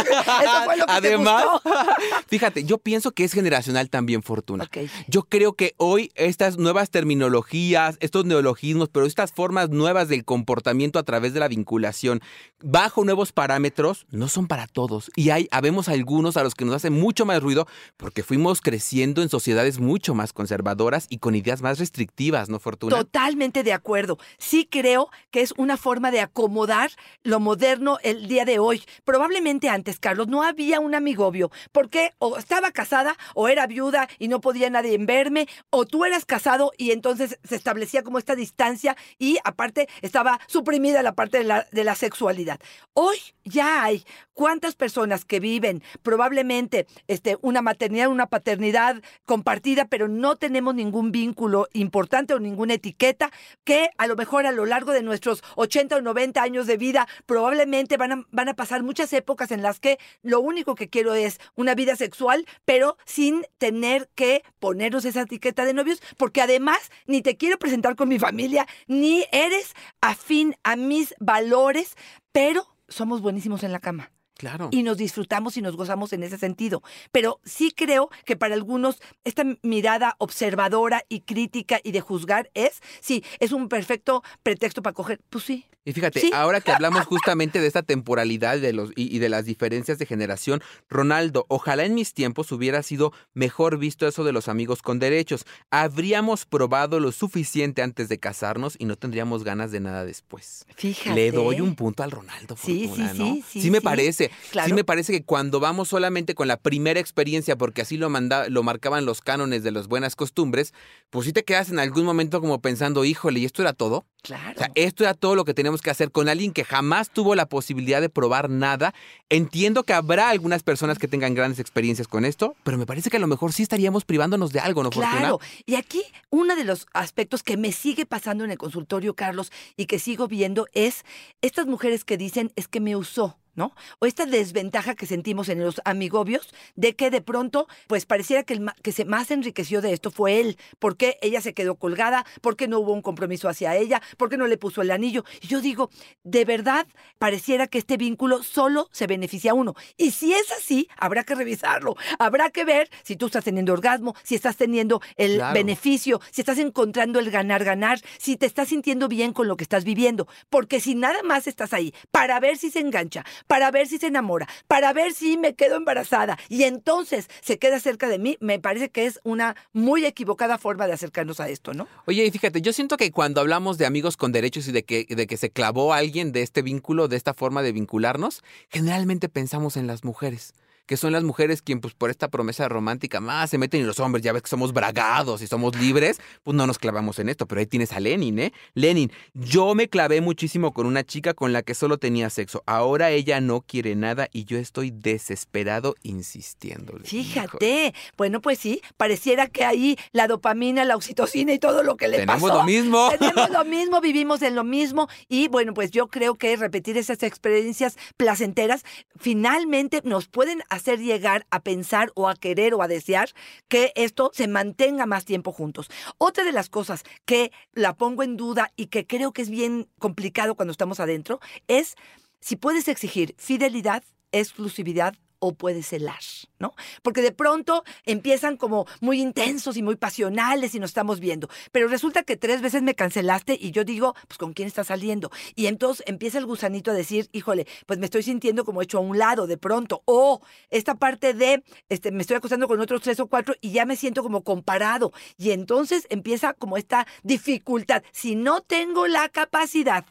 fue 0.66 0.78
lo 0.78 0.86
que 0.86 0.92
te 1.02 1.08
Además, 1.08 1.46
gustó. 1.52 1.70
fíjate, 2.28 2.64
yo 2.64 2.78
pienso 2.78 3.12
que 3.12 3.24
es 3.24 3.34
generacional 3.34 3.90
también, 3.90 4.24
Fortuna. 4.24 4.64
Ok. 4.64 4.90
Yo 5.08 5.24
creo 5.24 5.54
que 5.54 5.74
hoy 5.78 6.12
estas 6.16 6.58
nuevas 6.58 6.90
terminologías, 6.90 7.98
estos 8.00 8.26
neologismos, 8.26 8.90
pero 8.90 9.06
estas 9.06 9.32
formas 9.32 9.70
nuevas 9.70 10.08
del 10.08 10.24
comportamiento 10.26 10.98
a 11.00 11.04
través 11.04 11.34
de 11.34 11.40
la 11.40 11.48
vinculación, 11.48 12.22
bajo 12.64 13.04
nuevos 13.04 13.32
parámetros, 13.32 14.06
no 14.10 14.28
son 14.30 14.48
para 14.48 14.68
todos. 14.68 15.12
Y 15.16 15.30
hay, 15.32 15.48
habemos 15.52 15.90
algunos 15.90 16.38
a 16.38 16.44
los 16.44 16.56
que 16.56 16.66
nos 16.66 16.76
hace 16.76 16.90
mucho 16.90 17.26
más 17.26 17.42
ruido 17.42 17.68
porque 17.98 18.24
fuimos 18.24 18.62
creciendo 18.62 19.22
en 19.22 19.30
sociedades 19.30 19.80
mucho 19.80 20.14
más 20.16 20.32
conservadoras 20.34 21.06
y 21.10 21.18
con 21.18 21.36
ideas 21.36 21.62
más 21.62 21.80
restrictivas, 21.80 22.50
¿no, 22.50 22.60
Fortuna? 22.60 22.96
Totalmente 22.96 23.64
de 23.64 23.74
acuerdo. 23.74 24.18
Sí 24.38 24.68
creo 24.70 25.10
que 25.32 25.42
es 25.42 25.54
una 25.58 25.76
forma 25.78 25.97
de 26.00 26.22
acomodar 26.22 26.92
lo 27.24 27.40
moderno 27.40 27.98
el 28.04 28.28
día 28.28 28.46
de 28.46 28.60
hoy. 28.60 28.84
Probablemente 29.04 29.70
antes, 29.70 30.00
Carlos, 30.00 30.28
no 30.28 30.44
había 30.44 30.80
un 30.80 30.96
amigobio, 30.96 31.52
porque 31.72 32.14
o 32.20 32.38
estaba 32.38 32.72
casada 32.72 33.18
o 33.34 33.48
era 33.48 33.68
viuda 33.68 34.08
y 34.20 34.28
no 34.28 34.40
podía 34.40 34.70
nadie 34.70 34.98
verme, 35.00 35.48
o 35.70 35.86
tú 35.86 36.06
eras 36.06 36.26
casado 36.26 36.72
y 36.78 36.92
entonces 36.92 37.40
se 37.44 37.56
establecía 37.56 38.04
como 38.04 38.20
esta 38.20 38.36
distancia 38.36 38.96
y 39.18 39.38
aparte 39.44 39.90
estaba 40.02 40.40
suprimida 40.48 41.04
la 41.04 41.14
parte 41.14 41.40
de 41.40 41.44
la, 41.44 41.68
de 41.72 41.84
la 41.84 41.96
sexualidad. 41.96 42.60
Hoy 42.94 43.18
ya 43.44 43.84
hay 43.84 44.06
cuántas 44.34 44.76
personas 44.76 45.26
que 45.26 45.40
viven 45.40 45.82
probablemente 46.04 46.88
este, 47.08 47.38
una 47.42 47.62
maternidad, 47.62 48.10
una 48.10 48.28
paternidad 48.28 49.02
compartida, 49.26 49.86
pero 49.86 50.08
no 50.08 50.36
tenemos 50.36 50.76
ningún 50.76 51.12
vínculo 51.12 51.68
importante 51.74 52.34
o 52.34 52.40
ninguna 52.40 52.76
etiqueta 52.76 53.32
que 53.64 53.90
a 53.98 54.08
lo 54.08 54.16
mejor 54.16 54.46
a 54.46 54.52
lo 54.52 54.66
largo 54.66 54.92
de 54.92 55.02
nuestros 55.02 55.44
80 55.56 55.77
o 55.78 56.02
90 56.02 56.42
años 56.42 56.66
de 56.66 56.78
vida 56.78 57.08
probablemente 57.26 57.98
van 57.98 58.12
a, 58.12 58.26
van 58.32 58.50
a 58.50 58.56
pasar 58.56 58.84
muchas 58.84 59.14
épocas 59.14 59.52
en 59.52 59.62
las 59.62 59.80
que 59.80 60.00
lo 60.24 60.40
único 60.40 60.76
que 60.76 60.90
quiero 60.90 61.14
es 61.14 61.40
una 61.56 61.76
vida 61.76 61.96
sexual, 61.96 62.46
pero 62.66 62.98
sin 63.06 63.46
tener 63.58 64.10
que 64.16 64.44
ponernos 64.60 65.06
esa 65.06 65.22
etiqueta 65.22 65.66
de 65.66 65.74
novios, 65.74 66.02
porque 66.18 66.42
además 66.42 66.80
ni 67.06 67.22
te 67.22 67.38
quiero 67.38 67.60
presentar 67.60 67.96
con 67.96 68.10
mi 68.10 68.18
familia, 68.18 68.68
ni 68.88 69.26
eres 69.32 69.74
afín 70.02 70.56
a 70.64 70.76
mis 70.76 71.14
valores, 71.20 71.96
pero 72.32 72.66
somos 72.88 73.22
buenísimos 73.22 73.64
en 73.64 73.72
la 73.72 73.80
cama 73.80 74.12
Claro. 74.38 74.70
y 74.72 74.84
nos 74.84 74.98
disfrutamos 74.98 75.58
y 75.58 75.62
nos 75.62 75.76
gozamos 75.76 76.14
en 76.14 76.24
ese 76.24 76.38
sentido. 76.38 76.84
Pero 77.12 77.40
sí 77.44 77.72
creo 77.72 78.10
que 78.26 78.36
para 78.36 78.54
algunos 78.54 79.02
esta 79.24 79.44
mirada 79.64 80.16
observadora 80.20 81.04
y 81.10 81.22
crítica 81.22 81.80
y 81.84 81.92
de 81.92 82.02
juzgar 82.02 82.52
es, 82.54 82.82
sí, 83.02 83.24
es 83.40 83.52
un 83.52 83.68
perfecto 83.68 84.24
pretexto 84.44 84.82
para 84.82 84.94
coger. 84.94 85.22
Pues 85.30 85.44
sí. 85.44 85.66
Y 85.88 85.94
fíjate, 85.94 86.20
Sí. 86.20 86.32
ahora 86.34 86.60
que 86.60 86.74
hablamos 86.74 87.06
justamente 87.06 87.62
de 87.62 87.68
esta 87.68 87.82
temporalidad 87.82 88.60
de 88.60 88.74
los, 88.74 88.92
y, 88.98 89.16
y 89.16 89.20
de 89.20 89.30
las 89.30 89.46
diferencias 89.46 89.98
de 89.98 90.06
generación, 90.06 90.62
Ronaldo, 90.90 91.46
ojalá 91.48 91.86
en 91.86 91.94
mis 91.94 92.14
tiempos 92.14 92.52
hubiera 92.52 92.84
sido 92.84 93.14
mejor 93.34 93.78
visto 93.78 94.06
eso 94.06 94.26
de 94.26 94.34
los 94.34 94.50
amigos 94.50 94.82
con 94.82 95.00
derechos. 95.00 95.46
Habríamos 95.72 96.46
probado 96.46 97.00
lo 97.00 97.14
suficiente 97.14 97.82
antes 97.82 98.10
de 98.10 98.20
casarnos 98.20 98.76
y 98.78 98.84
no 98.84 98.98
tendríamos 98.98 99.46
ganas 99.46 99.72
de 99.72 99.80
nada 99.80 100.04
después. 100.04 100.66
Fíjate. 100.76 101.16
Le 101.16 101.32
doy 101.32 101.62
un 101.62 101.76
punto 101.76 102.04
al 102.04 102.12
Ronaldo. 102.12 102.58
Sí, 102.62 102.88
Fortuna, 102.90 103.14
sí, 103.14 103.18
¿no? 103.20 103.36
sí, 103.50 103.62
sí, 103.62 103.72
me 103.72 103.78
sí. 103.78 103.84
parece. 103.86 104.24
Exactamente. 104.26 104.52
Claro. 104.52 104.68
Sí 104.68 104.74
me 104.74 104.84
parece 104.84 105.14
que 105.14 105.24
cuando 105.24 105.62
vamos 105.62 105.88
solamente 105.88 106.36
con 106.36 106.50
la 106.50 106.58
primera 106.58 107.00
experiencia, 107.00 107.56
porque 107.58 107.82
así 107.84 107.96
lo, 107.96 108.10
manda, 108.10 108.50
lo 108.50 108.62
marcaban 108.62 109.06
los 109.06 109.22
cánones 109.22 109.64
de 109.64 109.72
las 109.72 109.88
buenas 109.88 110.18
costumbres, 110.18 110.74
pues 111.10 111.28
sí 111.28 111.32
te 111.32 111.46
quedas 111.46 111.70
en 111.70 111.80
algún 111.80 112.04
momento 112.04 112.42
como 112.42 112.60
pensando, 112.62 113.06
híjole, 113.06 113.40
¿y 113.40 113.46
esto 113.46 113.62
era 113.62 113.72
todo? 113.72 114.06
Claro. 114.22 114.52
O 114.56 114.58
sea, 114.58 114.72
esto 114.76 115.06
era 115.06 115.14
todo 115.14 115.36
lo 115.36 115.46
que 115.46 115.54
teníamos 115.54 115.77
que 115.82 115.90
hacer 115.90 116.12
con 116.12 116.30
alguien 116.30 116.52
que 116.52 116.64
jamás 116.64 117.10
tuvo 117.10 117.36
la 117.36 117.48
posibilidad 117.48 118.02
de 118.02 118.10
probar 118.10 118.50
nada. 118.50 118.94
Entiendo 119.30 119.84
que 119.84 119.94
habrá 119.94 120.30
algunas 120.30 120.64
personas 120.64 121.00
que 121.00 121.08
tengan 121.08 121.34
grandes 121.34 121.60
experiencias 121.60 122.08
con 122.08 122.26
esto, 122.26 122.56
pero 122.64 122.78
me 122.78 122.86
parece 122.86 123.10
que 123.10 123.18
a 123.18 123.20
lo 123.20 123.28
mejor 123.28 123.54
sí 123.54 123.64
estaríamos 123.64 124.06
privándonos 124.06 124.52
de 124.54 124.60
algo, 124.60 124.84
¿no? 124.84 124.90
Claro, 124.90 125.40
y 125.66 125.76
aquí 125.76 126.04
uno 126.30 126.56
de 126.56 126.64
los 126.64 126.88
aspectos 126.94 127.44
que 127.44 127.58
me 127.58 127.72
sigue 127.72 128.06
pasando 128.06 128.44
en 128.44 128.52
el 128.52 128.58
consultorio, 128.58 129.16
Carlos, 129.16 129.52
y 129.76 129.86
que 129.86 130.00
sigo 130.00 130.28
viendo 130.28 130.68
es 130.74 131.04
estas 131.42 131.68
mujeres 131.68 132.04
que 132.04 132.18
dicen 132.18 132.52
es 132.56 132.68
que 132.68 132.80
me 132.80 132.96
usó. 132.96 133.38
¿No? 133.58 133.74
O 134.00 134.06
esta 134.06 134.26
desventaja 134.28 134.94
que 134.96 135.08
sentimos 135.08 135.50
en 135.50 135.62
los 135.64 135.82
amigobios 135.84 136.48
de 136.76 136.96
que 136.96 137.10
de 137.10 137.22
pronto, 137.22 137.68
pues 137.88 138.06
pareciera 138.06 138.44
que 138.44 138.54
el 138.54 138.72
que 138.84 138.92
se 138.92 139.04
más 139.04 139.32
enriqueció 139.32 139.82
de 139.82 139.94
esto 139.94 140.12
fue 140.12 140.40
él, 140.40 140.58
porque 140.78 141.18
ella 141.24 141.42
se 141.42 141.56
quedó 141.56 141.74
colgada, 141.76 142.24
porque 142.42 142.68
no 142.68 142.78
hubo 142.80 142.94
un 142.94 143.02
compromiso 143.02 143.50
hacia 143.50 143.76
ella, 143.76 144.00
porque 144.18 144.38
no 144.38 144.46
le 144.46 144.60
puso 144.60 144.84
el 144.84 144.92
anillo. 144.92 145.26
Y 145.42 145.48
yo 145.48 145.60
digo, 145.60 145.90
de 146.24 146.46
verdad, 146.46 146.86
pareciera 147.18 147.66
que 147.66 147.80
este 147.80 147.98
vínculo 147.98 148.44
solo 148.44 148.90
se 148.92 149.08
beneficia 149.08 149.52
a 149.52 149.54
uno. 149.56 149.74
Y 149.98 150.12
si 150.12 150.34
es 150.34 150.52
así, 150.52 150.88
habrá 150.96 151.24
que 151.24 151.34
revisarlo. 151.34 151.96
Habrá 152.20 152.52
que 152.52 152.64
ver 152.64 152.92
si 153.04 153.16
tú 153.16 153.26
estás 153.26 153.44
teniendo 153.44 153.74
orgasmo, 153.74 154.14
si 154.24 154.36
estás 154.36 154.56
teniendo 154.56 155.02
el 155.16 155.38
Claro. 155.38 155.56
beneficio, 155.56 156.22
si 156.32 156.42
estás 156.42 156.60
encontrando 156.60 157.18
el 157.20 157.32
ganar-ganar, 157.32 158.00
si 158.20 158.38
te 158.38 158.46
estás 158.46 158.68
sintiendo 158.68 159.08
bien 159.08 159.34
con 159.34 159.48
lo 159.48 159.58
que 159.58 159.64
estás 159.64 159.84
viviendo. 159.84 160.28
Porque 160.52 160.80
si 160.80 160.94
nada 160.94 161.24
más 161.24 161.48
estás 161.48 161.74
ahí 161.74 161.92
para 162.12 162.40
ver 162.40 162.58
si 162.58 162.70
se 162.70 162.82
engancha, 162.82 163.26
para 163.48 163.72
ver 163.72 163.88
si 163.88 163.98
se 163.98 164.08
enamora, 164.08 164.48
para 164.68 164.94
ver 164.94 165.14
si 165.14 165.38
me 165.38 165.56
quedo 165.56 165.76
embarazada 165.76 166.38
y 166.50 166.64
entonces 166.64 167.30
se 167.42 167.58
queda 167.58 167.80
cerca 167.80 168.08
de 168.08 168.20
mí, 168.20 168.38
me 168.40 168.60
parece 168.60 168.90
que 168.90 169.06
es 169.06 169.20
una 169.24 169.56
muy 169.74 170.06
equivocada 170.06 170.58
forma 170.58 170.88
de 170.88 170.94
acercarnos 170.94 171.40
a 171.40 171.50
esto, 171.50 171.74
¿no? 171.74 171.88
Oye, 172.06 172.26
y 172.26 172.32
fíjate, 172.32 172.62
yo 172.62 172.74
siento 172.74 172.98
que 172.98 173.12
cuando 173.12 173.42
hablamos 173.42 173.78
de 173.78 173.86
amigos 173.86 174.18
con 174.18 174.32
derechos 174.32 174.68
y 174.68 174.72
de 174.72 174.84
que, 174.84 175.06
de 175.10 175.28
que 175.28 175.38
se 175.38 175.50
clavó 175.50 175.94
alguien 175.94 176.32
de 176.32 176.42
este 176.42 176.62
vínculo, 176.62 177.08
de 177.08 177.18
esta 177.18 177.34
forma 177.34 177.62
de 177.62 177.72
vincularnos, 177.72 178.44
generalmente 178.70 179.30
pensamos 179.30 179.78
en 179.78 179.88
las 179.88 180.04
mujeres. 180.04 180.54
Que 180.88 180.98
son 180.98 181.12
las 181.12 181.24
mujeres 181.24 181.62
quien, 181.62 181.80
pues, 181.80 181.94
por 181.94 182.10
esta 182.10 182.30
promesa 182.30 182.68
romántica 182.68 183.20
más 183.20 183.52
se 183.52 183.60
meten 183.60 183.82
y 183.82 183.84
los 183.84 184.00
hombres, 184.00 184.24
ya 184.24 184.34
ves 184.34 184.42
que 184.42 184.50
somos 184.50 184.74
bragados 184.74 185.44
y 185.44 185.48
somos 185.48 185.76
libres, 185.76 186.20
pues 186.44 186.56
no 186.56 186.66
nos 186.66 186.80
clavamos 186.80 187.20
en 187.20 187.30
esto. 187.30 187.46
Pero 187.46 187.60
ahí 187.60 187.68
tienes 187.68 187.92
a 187.94 188.00
Lenin, 188.00 188.40
¿eh? 188.40 188.54
Lenin, 188.74 189.12
yo 189.34 189.76
me 189.76 189.90
clavé 189.90 190.22
muchísimo 190.22 190.74
con 190.74 190.88
una 190.88 191.04
chica 191.04 191.34
con 191.36 191.54
la 191.54 191.62
que 191.62 191.76
solo 191.76 191.98
tenía 191.98 192.30
sexo. 192.30 192.64
Ahora 192.66 193.12
ella 193.12 193.42
no 193.42 193.62
quiere 193.62 193.96
nada 193.96 194.30
y 194.32 194.46
yo 194.46 194.58
estoy 194.58 194.92
desesperado 194.92 195.96
insistiendo. 196.04 196.98
Fíjate, 197.04 197.94
bueno, 198.18 198.42
pues 198.42 198.58
sí, 198.58 198.82
pareciera 198.96 199.48
que 199.48 199.66
ahí 199.66 199.98
la 200.14 200.28
dopamina, 200.28 200.86
la 200.86 200.96
oxitocina 200.96 201.52
y 201.54 201.60
todo 201.60 201.84
lo 201.84 201.98
que 201.98 202.08
le 202.08 202.20
Tenemos 202.20 202.42
pasó. 202.42 202.60
lo 202.60 202.64
mismo. 202.64 203.10
Tenemos 203.20 203.50
lo 203.50 203.66
mismo, 203.66 204.00
vivimos 204.00 204.42
en 204.42 204.56
lo 204.56 204.64
mismo 204.64 205.10
y 205.28 205.50
bueno, 205.50 205.74
pues 205.74 205.92
yo 205.92 206.08
creo 206.08 206.36
que 206.36 206.56
repetir 206.56 206.98
esas 206.98 207.24
experiencias 207.24 207.98
placenteras 208.16 208.86
finalmente 209.20 210.02
nos 210.06 210.28
pueden 210.30 210.64
hacer 210.70 210.77
llegar 211.00 211.46
a 211.52 211.62
pensar 211.62 212.12
o 212.16 212.28
a 212.28 212.36
querer 212.36 212.74
o 212.74 212.82
a 212.82 212.88
desear 212.88 213.30
que 213.68 213.92
esto 213.96 214.32
se 214.34 214.48
mantenga 214.48 215.06
más 215.06 215.26
tiempo 215.26 215.52
juntos. 215.52 215.90
Otra 216.18 216.44
de 216.44 216.52
las 216.52 216.70
cosas 216.70 217.04
que 217.26 217.52
la 217.74 217.96
pongo 217.96 218.24
en 218.24 218.38
duda 218.38 218.72
y 218.76 218.88
que 218.88 219.06
creo 219.06 219.32
que 219.32 219.42
es 219.42 219.50
bien 219.50 219.90
complicado 220.00 220.56
cuando 220.56 220.72
estamos 220.72 221.00
adentro 221.00 221.40
es 221.68 221.96
si 222.40 222.56
puedes 222.56 222.88
exigir 222.88 223.36
fidelidad, 223.38 224.04
exclusividad 224.32 225.16
o 225.40 225.56
puedes 225.56 225.88
celar, 225.88 226.20
¿no? 226.60 226.74
Porque 227.02 227.22
de 227.22 227.32
pronto 227.32 227.84
empiezan 228.06 228.58
como 228.58 228.86
muy 229.02 229.22
intensos 229.22 229.78
y 229.78 229.84
muy 229.84 229.96
pasionales 229.96 230.76
y 230.76 230.80
nos 230.80 230.92
estamos 230.92 231.20
viendo, 231.20 231.50
pero 231.72 231.88
resulta 231.88 232.24
que 232.24 232.38
tres 232.38 232.62
veces 232.62 232.82
me 232.82 232.96
cancelaste 232.96 233.58
y 233.60 233.72
yo 233.72 233.84
digo, 233.84 234.16
pues 234.28 234.38
¿con 234.38 234.54
quién 234.54 234.68
estás 234.68 234.88
saliendo? 234.88 235.32
Y 235.56 235.68
entonces 235.68 236.04
empieza 236.08 236.38
el 236.38 236.46
gusanito 236.46 236.92
a 236.92 236.94
decir, 236.94 237.30
híjole, 237.32 237.68
pues 237.86 238.00
me 238.00 238.06
estoy 238.06 238.24
sintiendo 238.24 238.66
como 238.66 238.82
hecho 238.82 238.98
a 238.98 239.02
un 239.02 239.18
lado 239.18 239.48
de 239.48 239.58
pronto, 239.58 240.02
o 240.06 240.42
esta 240.70 240.96
parte 240.96 241.34
de, 241.34 241.64
este, 241.90 242.12
me 242.12 242.22
estoy 242.22 242.38
acostando 242.38 242.68
con 242.68 242.80
otros 242.80 243.02
tres 243.02 243.20
o 243.20 243.28
cuatro 243.28 243.56
y 243.62 243.72
ya 243.72 243.86
me 243.86 243.96
siento 243.96 244.24
como 244.24 244.44
comparado, 244.44 245.12
y 245.38 245.52
entonces 245.52 246.08
empieza 246.10 246.54
como 246.54 246.78
esta 246.78 247.08
dificultad. 247.24 248.04
Si 248.12 248.36
no 248.36 248.62
tengo 248.62 249.08
la 249.08 249.30
capacidad 249.30 250.06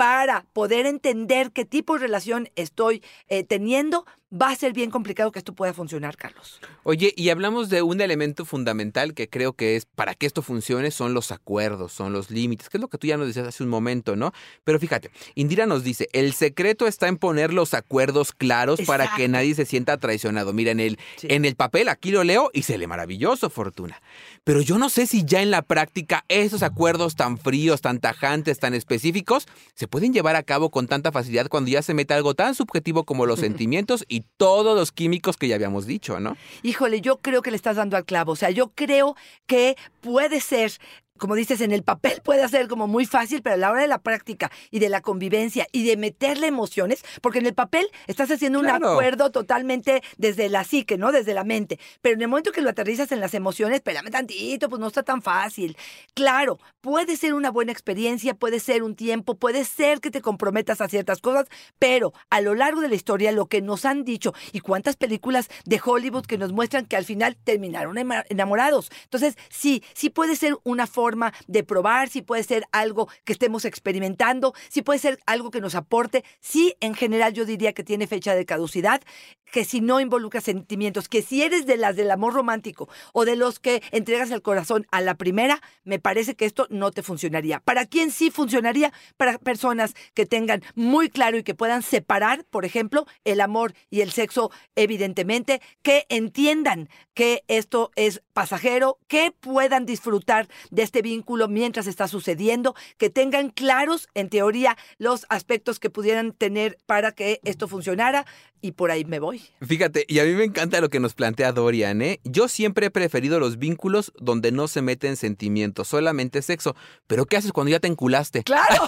para 0.00 0.46
poder 0.54 0.86
entender 0.86 1.52
qué 1.52 1.66
tipo 1.66 1.92
de 1.92 1.98
relación 1.98 2.48
estoy 2.56 3.02
eh, 3.28 3.44
teniendo, 3.44 4.06
va 4.32 4.48
a 4.50 4.56
ser 4.56 4.72
bien 4.72 4.90
complicado 4.90 5.30
que 5.30 5.38
esto 5.40 5.54
pueda 5.54 5.74
funcionar, 5.74 6.16
Carlos. 6.16 6.58
Oye, 6.84 7.12
y 7.16 7.28
hablamos 7.28 7.68
de 7.68 7.82
un 7.82 8.00
elemento 8.00 8.46
fundamental 8.46 9.12
que 9.12 9.28
creo 9.28 9.52
que 9.52 9.76
es 9.76 9.84
para 9.84 10.14
que 10.14 10.24
esto 10.26 10.40
funcione 10.40 10.90
son 10.90 11.12
los 11.12 11.32
acuerdos, 11.32 11.92
son 11.92 12.14
los 12.14 12.30
límites, 12.30 12.70
que 12.70 12.78
es 12.78 12.80
lo 12.80 12.88
que 12.88 12.96
tú 12.96 13.08
ya 13.08 13.18
nos 13.18 13.26
decías 13.26 13.46
hace 13.48 13.62
un 13.62 13.68
momento, 13.68 14.16
¿no? 14.16 14.32
Pero 14.64 14.78
fíjate, 14.78 15.10
Indira 15.34 15.66
nos 15.66 15.84
dice, 15.84 16.08
el 16.12 16.32
secreto 16.32 16.86
está 16.86 17.08
en 17.08 17.18
poner 17.18 17.52
los 17.52 17.74
acuerdos 17.74 18.32
claros 18.32 18.80
para 18.86 19.14
que 19.16 19.28
nadie 19.28 19.54
se 19.54 19.66
sienta 19.66 19.98
traicionado. 19.98 20.54
Mira, 20.54 20.70
en 20.70 20.80
el, 20.80 20.98
Sí. 21.16 21.26
en 21.28 21.44
el 21.44 21.56
papel 21.56 21.88
aquí 21.88 22.10
lo 22.10 22.24
leo 22.24 22.50
y 22.54 22.62
se 22.62 22.78
le 22.78 22.86
maravilloso, 22.86 23.50
Fortuna. 23.50 24.00
Pero 24.44 24.62
yo 24.62 24.78
no 24.78 24.88
sé 24.88 25.06
si 25.06 25.24
ya 25.24 25.42
en 25.42 25.50
la 25.50 25.62
práctica 25.62 26.24
esos 26.28 26.62
acuerdos 26.62 27.16
tan 27.16 27.36
fríos, 27.36 27.80
tan 27.82 27.98
tajantes, 28.00 28.60
tan 28.60 28.72
específicos, 28.74 29.46
se 29.74 29.89
pueden 29.90 30.12
llevar 30.12 30.36
a 30.36 30.42
cabo 30.42 30.70
con 30.70 30.86
tanta 30.86 31.12
facilidad 31.12 31.48
cuando 31.48 31.70
ya 31.70 31.82
se 31.82 31.94
mete 31.94 32.14
algo 32.14 32.34
tan 32.34 32.54
subjetivo 32.54 33.04
como 33.04 33.26
los 33.26 33.40
sentimientos 33.40 34.04
y 34.08 34.24
todos 34.36 34.76
los 34.76 34.92
químicos 34.92 35.36
que 35.36 35.48
ya 35.48 35.56
habíamos 35.56 35.86
dicho, 35.86 36.20
¿no? 36.20 36.36
Híjole, 36.62 37.00
yo 37.00 37.18
creo 37.18 37.42
que 37.42 37.50
le 37.50 37.56
estás 37.56 37.76
dando 37.76 37.96
al 37.96 38.04
clavo. 38.04 38.32
O 38.32 38.36
sea, 38.36 38.50
yo 38.50 38.72
creo 38.74 39.16
que 39.46 39.76
puede 40.00 40.40
ser, 40.40 40.72
como 41.20 41.34
dices, 41.34 41.60
en 41.60 41.70
el 41.70 41.82
papel 41.82 42.20
puede 42.24 42.48
ser 42.48 42.66
como 42.66 42.88
muy 42.88 43.04
fácil, 43.04 43.42
pero 43.42 43.54
a 43.54 43.58
la 43.58 43.70
hora 43.70 43.82
de 43.82 43.88
la 43.88 43.98
práctica 44.00 44.50
y 44.70 44.78
de 44.78 44.88
la 44.88 45.02
convivencia 45.02 45.66
y 45.70 45.84
de 45.86 45.96
meterle 45.98 46.46
emociones, 46.46 47.04
porque 47.20 47.38
en 47.40 47.46
el 47.46 47.54
papel 47.54 47.86
estás 48.06 48.30
haciendo 48.30 48.58
un 48.58 48.64
Claro. 48.64 48.92
acuerdo 48.92 49.30
totalmente 49.30 50.02
desde 50.16 50.48
la 50.48 50.64
psique, 50.64 50.96
¿no? 50.96 51.12
Desde 51.12 51.34
la 51.34 51.44
mente. 51.44 51.78
Pero 52.00 52.14
en 52.14 52.22
el 52.22 52.28
momento 52.28 52.52
que 52.52 52.62
lo 52.62 52.70
aterrizas 52.70 53.12
en 53.12 53.20
las 53.20 53.34
emociones, 53.34 53.76
espérame 53.76 54.10
tantito, 54.10 54.68
pues 54.70 54.80
no 54.80 54.86
está 54.86 55.02
tan 55.02 55.20
fácil. 55.20 55.76
Claro, 56.14 56.58
puede 56.80 57.16
ser 57.16 57.34
una 57.34 57.50
buena 57.50 57.72
experiencia, 57.72 58.34
puede 58.34 58.58
ser 58.58 58.82
un 58.82 58.94
tiempo, 58.96 59.34
puede 59.36 59.64
ser 59.64 60.00
que 60.00 60.10
te 60.10 60.22
comprometas 60.22 60.80
a 60.80 60.88
ciertas 60.88 61.20
cosas, 61.20 61.46
pero 61.78 62.14
a 62.30 62.40
lo 62.40 62.54
largo 62.54 62.80
de 62.80 62.88
la 62.88 62.94
historia 62.94 63.30
lo 63.32 63.46
que 63.46 63.60
nos 63.60 63.84
han 63.84 64.04
dicho 64.04 64.32
y 64.52 64.60
cuántas 64.60 64.96
películas 64.96 65.48
de 65.66 65.80
Hollywood 65.84 66.24
que 66.24 66.38
nos 66.38 66.52
muestran 66.52 66.86
que 66.86 66.96
al 66.96 67.04
final 67.04 67.36
terminaron 67.44 67.98
enamorados. 68.30 68.90
Entonces, 69.04 69.36
sí, 69.50 69.82
sí 69.92 70.08
puede 70.08 70.34
ser 70.36 70.56
una 70.64 70.86
forma 70.86 71.09
de 71.46 71.64
probar, 71.64 72.08
sí 72.08 72.22
puede 72.22 72.42
ser 72.42 72.64
algo 72.72 73.08
que 73.24 73.32
estemos 73.32 73.64
experimentando, 73.64 74.54
sí 74.68 74.82
puede 74.82 74.98
ser 74.98 75.18
algo 75.26 75.50
que 75.50 75.60
nos 75.60 75.74
aporte, 75.74 76.24
sí, 76.40 76.74
en 76.80 76.94
general 76.94 77.32
yo 77.32 77.44
diría 77.44 77.72
que 77.72 77.84
tiene 77.84 78.06
fecha 78.06 78.34
de 78.34 78.46
caducidad, 78.46 79.02
que 79.50 79.64
si 79.64 79.80
no 79.80 80.00
involucra 80.00 80.40
sentimientos, 80.40 81.08
que 81.08 81.22
si 81.22 81.42
eres 81.42 81.66
de 81.66 81.76
las 81.76 81.96
del 81.96 82.10
amor 82.10 82.34
romántico 82.34 82.88
o 83.12 83.24
de 83.24 83.36
los 83.36 83.58
que 83.58 83.82
entregas 83.90 84.30
el 84.30 84.42
corazón 84.42 84.86
a 84.90 85.00
la 85.00 85.14
primera, 85.14 85.60
me 85.84 85.98
parece 85.98 86.34
que 86.34 86.44
esto 86.44 86.66
no 86.70 86.90
te 86.90 87.02
funcionaría. 87.02 87.60
¿Para 87.60 87.86
quién 87.86 88.10
sí 88.10 88.30
funcionaría? 88.30 88.92
Para 89.16 89.38
personas 89.38 89.94
que 90.14 90.26
tengan 90.26 90.62
muy 90.74 91.10
claro 91.10 91.36
y 91.38 91.42
que 91.42 91.54
puedan 91.54 91.82
separar, 91.82 92.44
por 92.44 92.64
ejemplo, 92.64 93.06
el 93.24 93.40
amor 93.40 93.74
y 93.90 94.02
el 94.02 94.12
sexo, 94.12 94.50
evidentemente, 94.76 95.60
que 95.82 96.06
entiendan 96.08 96.88
que 97.14 97.42
esto 97.48 97.90
es 97.96 98.22
pasajero, 98.32 98.98
que 99.08 99.32
puedan 99.32 99.84
disfrutar 99.84 100.48
de 100.70 100.82
este 100.82 100.99
vínculo 101.02 101.48
mientras 101.48 101.86
está 101.86 102.08
sucediendo, 102.08 102.74
que 102.98 103.10
tengan 103.10 103.50
claros, 103.50 104.08
en 104.14 104.28
teoría, 104.28 104.76
los 104.98 105.26
aspectos 105.28 105.78
que 105.80 105.90
pudieran 105.90 106.32
tener 106.32 106.78
para 106.86 107.12
que 107.12 107.40
esto 107.44 107.68
funcionara 107.68 108.26
y 108.62 108.72
por 108.72 108.90
ahí 108.90 109.04
me 109.04 109.20
voy. 109.20 109.42
Fíjate, 109.62 110.04
y 110.08 110.18
a 110.18 110.24
mí 110.24 110.32
me 110.32 110.44
encanta 110.44 110.80
lo 110.80 110.88
que 110.88 111.00
nos 111.00 111.14
plantea 111.14 111.52
Dorian, 111.52 112.02
¿eh? 112.02 112.20
Yo 112.24 112.48
siempre 112.48 112.86
he 112.86 112.90
preferido 112.90 113.40
los 113.40 113.58
vínculos 113.58 114.12
donde 114.18 114.52
no 114.52 114.68
se 114.68 114.82
meten 114.82 115.16
sentimientos, 115.16 115.88
solamente 115.88 116.42
sexo. 116.42 116.76
Pero 117.06 117.26
¿qué 117.26 117.36
haces 117.36 117.52
cuando 117.52 117.70
ya 117.70 117.80
te 117.80 117.88
enculaste? 117.88 118.42
Claro. 118.44 118.86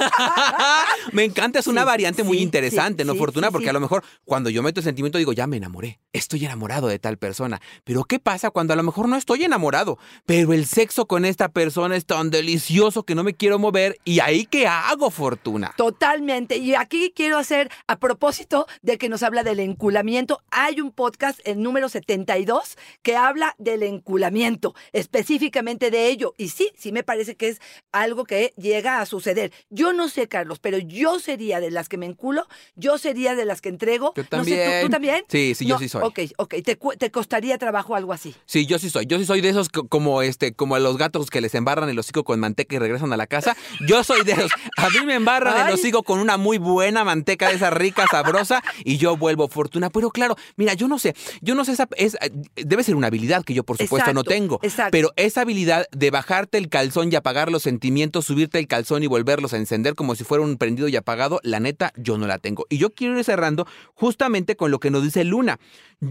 me 1.13 1.25
encanta, 1.25 1.59
es 1.59 1.67
una 1.67 1.83
Sí, 1.83 1.87
variante 1.87 2.23
muy 2.23 2.39
interesante, 2.39 3.03
sí, 3.03 3.07
¿no, 3.07 3.15
Fortuna? 3.15 3.51
Porque 3.51 3.71
a 3.71 3.73
lo 3.73 3.81
mejor 3.81 4.05
cuando 4.25 4.51
yo 4.51 4.63
meto 4.63 4.81
el 4.81 4.85
sentimiento 4.85 5.19
digo, 5.19 5.33
ya 5.33 5.47
me 5.47 5.57
enamoré, 5.57 6.01
estoy 6.13 6.45
enamorado 6.45 6.89
de 6.89 6.99
tal 6.99 7.19
persona. 7.19 7.61
Pero 7.85 8.05
¿qué 8.05 8.19
pasa 8.19 8.51
cuando 8.51 8.73
a 8.73 8.77
lo 8.77 8.83
mejor 8.83 9.09
no 9.09 9.17
estoy 9.17 9.45
enamorado? 9.45 9.99
Pero 10.27 10.53
el 10.53 10.67
sexo 10.67 11.07
con 11.07 11.25
esta 11.25 11.49
persona 11.49 11.92
es 11.93 12.07
tan 12.07 12.31
delicioso 12.31 13.03
que 13.05 13.15
no 13.15 13.23
me 13.25 13.35
quiero 13.35 13.59
mover. 13.59 13.99
¿Y 14.05 14.21
ahí 14.21 14.47
qué 14.47 14.67
hago, 14.67 15.11
Fortuna? 15.11 15.73
Totalmente. 15.77 16.57
Y 16.57 16.75
aquí 16.75 17.13
quiero 17.15 17.39
hacer, 17.39 17.71
a 17.87 17.99
propósito 17.99 18.67
de 18.83 18.99
que 18.99 19.09
nos 19.09 19.23
habla 19.23 19.43
del 19.45 19.61
enculamiento, 19.61 20.43
hay 20.51 20.81
un 20.81 20.91
podcast, 20.93 21.41
el 21.45 21.63
número 21.63 21.89
72, 21.89 22.77
que 23.03 23.17
habla 23.17 23.55
del 23.59 23.83
enculamiento, 23.83 24.75
específicamente 24.93 25.91
de 25.91 26.09
ello. 26.09 26.35
Y 26.39 26.49
sí, 26.49 26.71
sí 26.77 26.93
me 26.93 27.03
parece 27.03 27.37
que 27.37 27.49
es 27.49 27.61
algo 27.93 28.25
que 28.25 28.53
llega 28.57 29.01
a 29.01 29.07
suceder. 29.07 29.53
Yo 29.71 29.93
no 29.93 30.09
sé, 30.09 30.27
Carlos, 30.29 30.59
pero 30.59 30.79
yo 30.79 31.19
sería 31.21 31.61
de 31.61 31.71
las 31.71 31.89
que 31.89 31.99
me 31.99 32.07
enculo, 32.07 32.47
yo 32.77 32.99
sería 32.99 33.35
de 33.35 33.45
las 33.45 33.61
que 33.61 33.69
entrego. 33.69 34.13
Yo 34.17 34.23
No 34.23 34.23
sé, 34.23 34.29
¿tú- 34.29 34.37
también. 34.37 34.83
¿tú, 34.83 34.89
también? 34.91 35.25
Sí, 35.29 35.55
sí, 35.55 35.67
yo 35.67 35.75
No, 35.75 35.79
sí 35.81 35.89
soy. 35.89 36.03
Ok, 36.05 36.19
ok. 36.39 36.55
¿Te, 36.65 36.77
te 36.99 37.11
costaría 37.11 37.59
trabajo 37.59 37.95
algo 37.95 38.13
así? 38.13 38.35
Sí, 38.47 38.67
yo 38.67 38.79
sí 38.79 38.91
soy. 38.91 39.07
Yo 39.07 39.19
sí 39.19 39.27
soy 39.27 39.41
de 39.41 39.51
esos 39.51 39.69
co- 39.69 39.87
como 39.89 40.23
este, 40.23 40.55
como 40.55 40.79
los 40.79 40.97
gatos 40.97 41.31
que 41.31 41.41
les 41.41 41.55
embarran 41.55 41.82
el 41.89 41.99
hocico 41.99 42.25
con 42.25 42.41
manteca 42.41 42.77
y 42.77 42.79
regresan 42.79 43.13
a 43.13 43.17
la 43.17 43.27
casa. 43.27 43.57
Yo 43.87 44.05
soy 44.05 44.25
de 44.25 44.33
esos. 44.33 44.51
A 44.77 44.91
mí 44.91 45.05
me 45.05 45.15
embarran 45.15 45.55
Ay. 45.57 45.69
el 45.69 45.75
hocico 45.75 46.03
con 46.03 46.19
una 46.19 46.37
muy 46.37 46.59
buena 46.59 47.05
manteca 47.05 47.49
de 47.49 47.55
esa 47.57 47.71
rica, 47.71 48.05
sabrosa, 48.11 48.63
y 48.85 48.97
yo 48.97 49.17
vuelvo 49.17 49.49
fortuna. 49.49 49.91
Pero 49.91 50.11
claro, 50.11 50.37
mira, 50.57 50.75
yo 50.75 50.89
no 50.89 50.99
sé, 50.99 51.15
yo 51.41 51.55
no 51.55 51.65
sé 51.65 51.73
esa 51.73 51.89
es, 51.97 52.17
debe 52.57 52.83
ser 52.83 52.97
una 52.97 53.07
habilidad 53.07 53.45
que 53.45 53.55
yo 53.55 53.65
por 53.65 53.79
supuesto 53.79 54.13
no 54.13 54.25
tengo. 54.25 54.59
exacto. 54.63 54.91
Pero 54.93 55.13
esa 55.17 55.43
habilidad 55.43 55.87
de 55.91 56.11
bajarte 56.11 56.59
el 56.59 56.69
calzón 56.69 57.13
y 57.13 57.17
apagar 57.17 57.51
los 57.51 57.63
sentimientos, 57.63 58.27
subirte 58.27 58.59
el 58.59 58.67
calzón 58.67 59.03
y 59.03 59.07
volverlos 59.07 59.53
a 59.55 59.57
encender 59.57 59.95
como 59.95 60.15
si 60.15 60.25
fuera 60.25 60.45
un 60.45 60.57
prendido 60.57 60.89
y 60.89 60.97
apagado, 60.97 61.41
la 61.43 61.61
neta, 61.61 61.93
yo 61.97 62.19
no 62.19 62.27
la 62.27 62.39
tengo. 62.39 62.67
Y 62.69 62.79
yo 62.79 62.91
quiero 62.91 63.19
ir 63.19 63.25
cerrando 63.25 63.67
justamente 63.95 64.57
con 64.57 64.71
lo 64.71 64.81
que 64.81 64.91
nos 64.91 65.03
dice 65.03 65.25
Luna. 65.25 65.59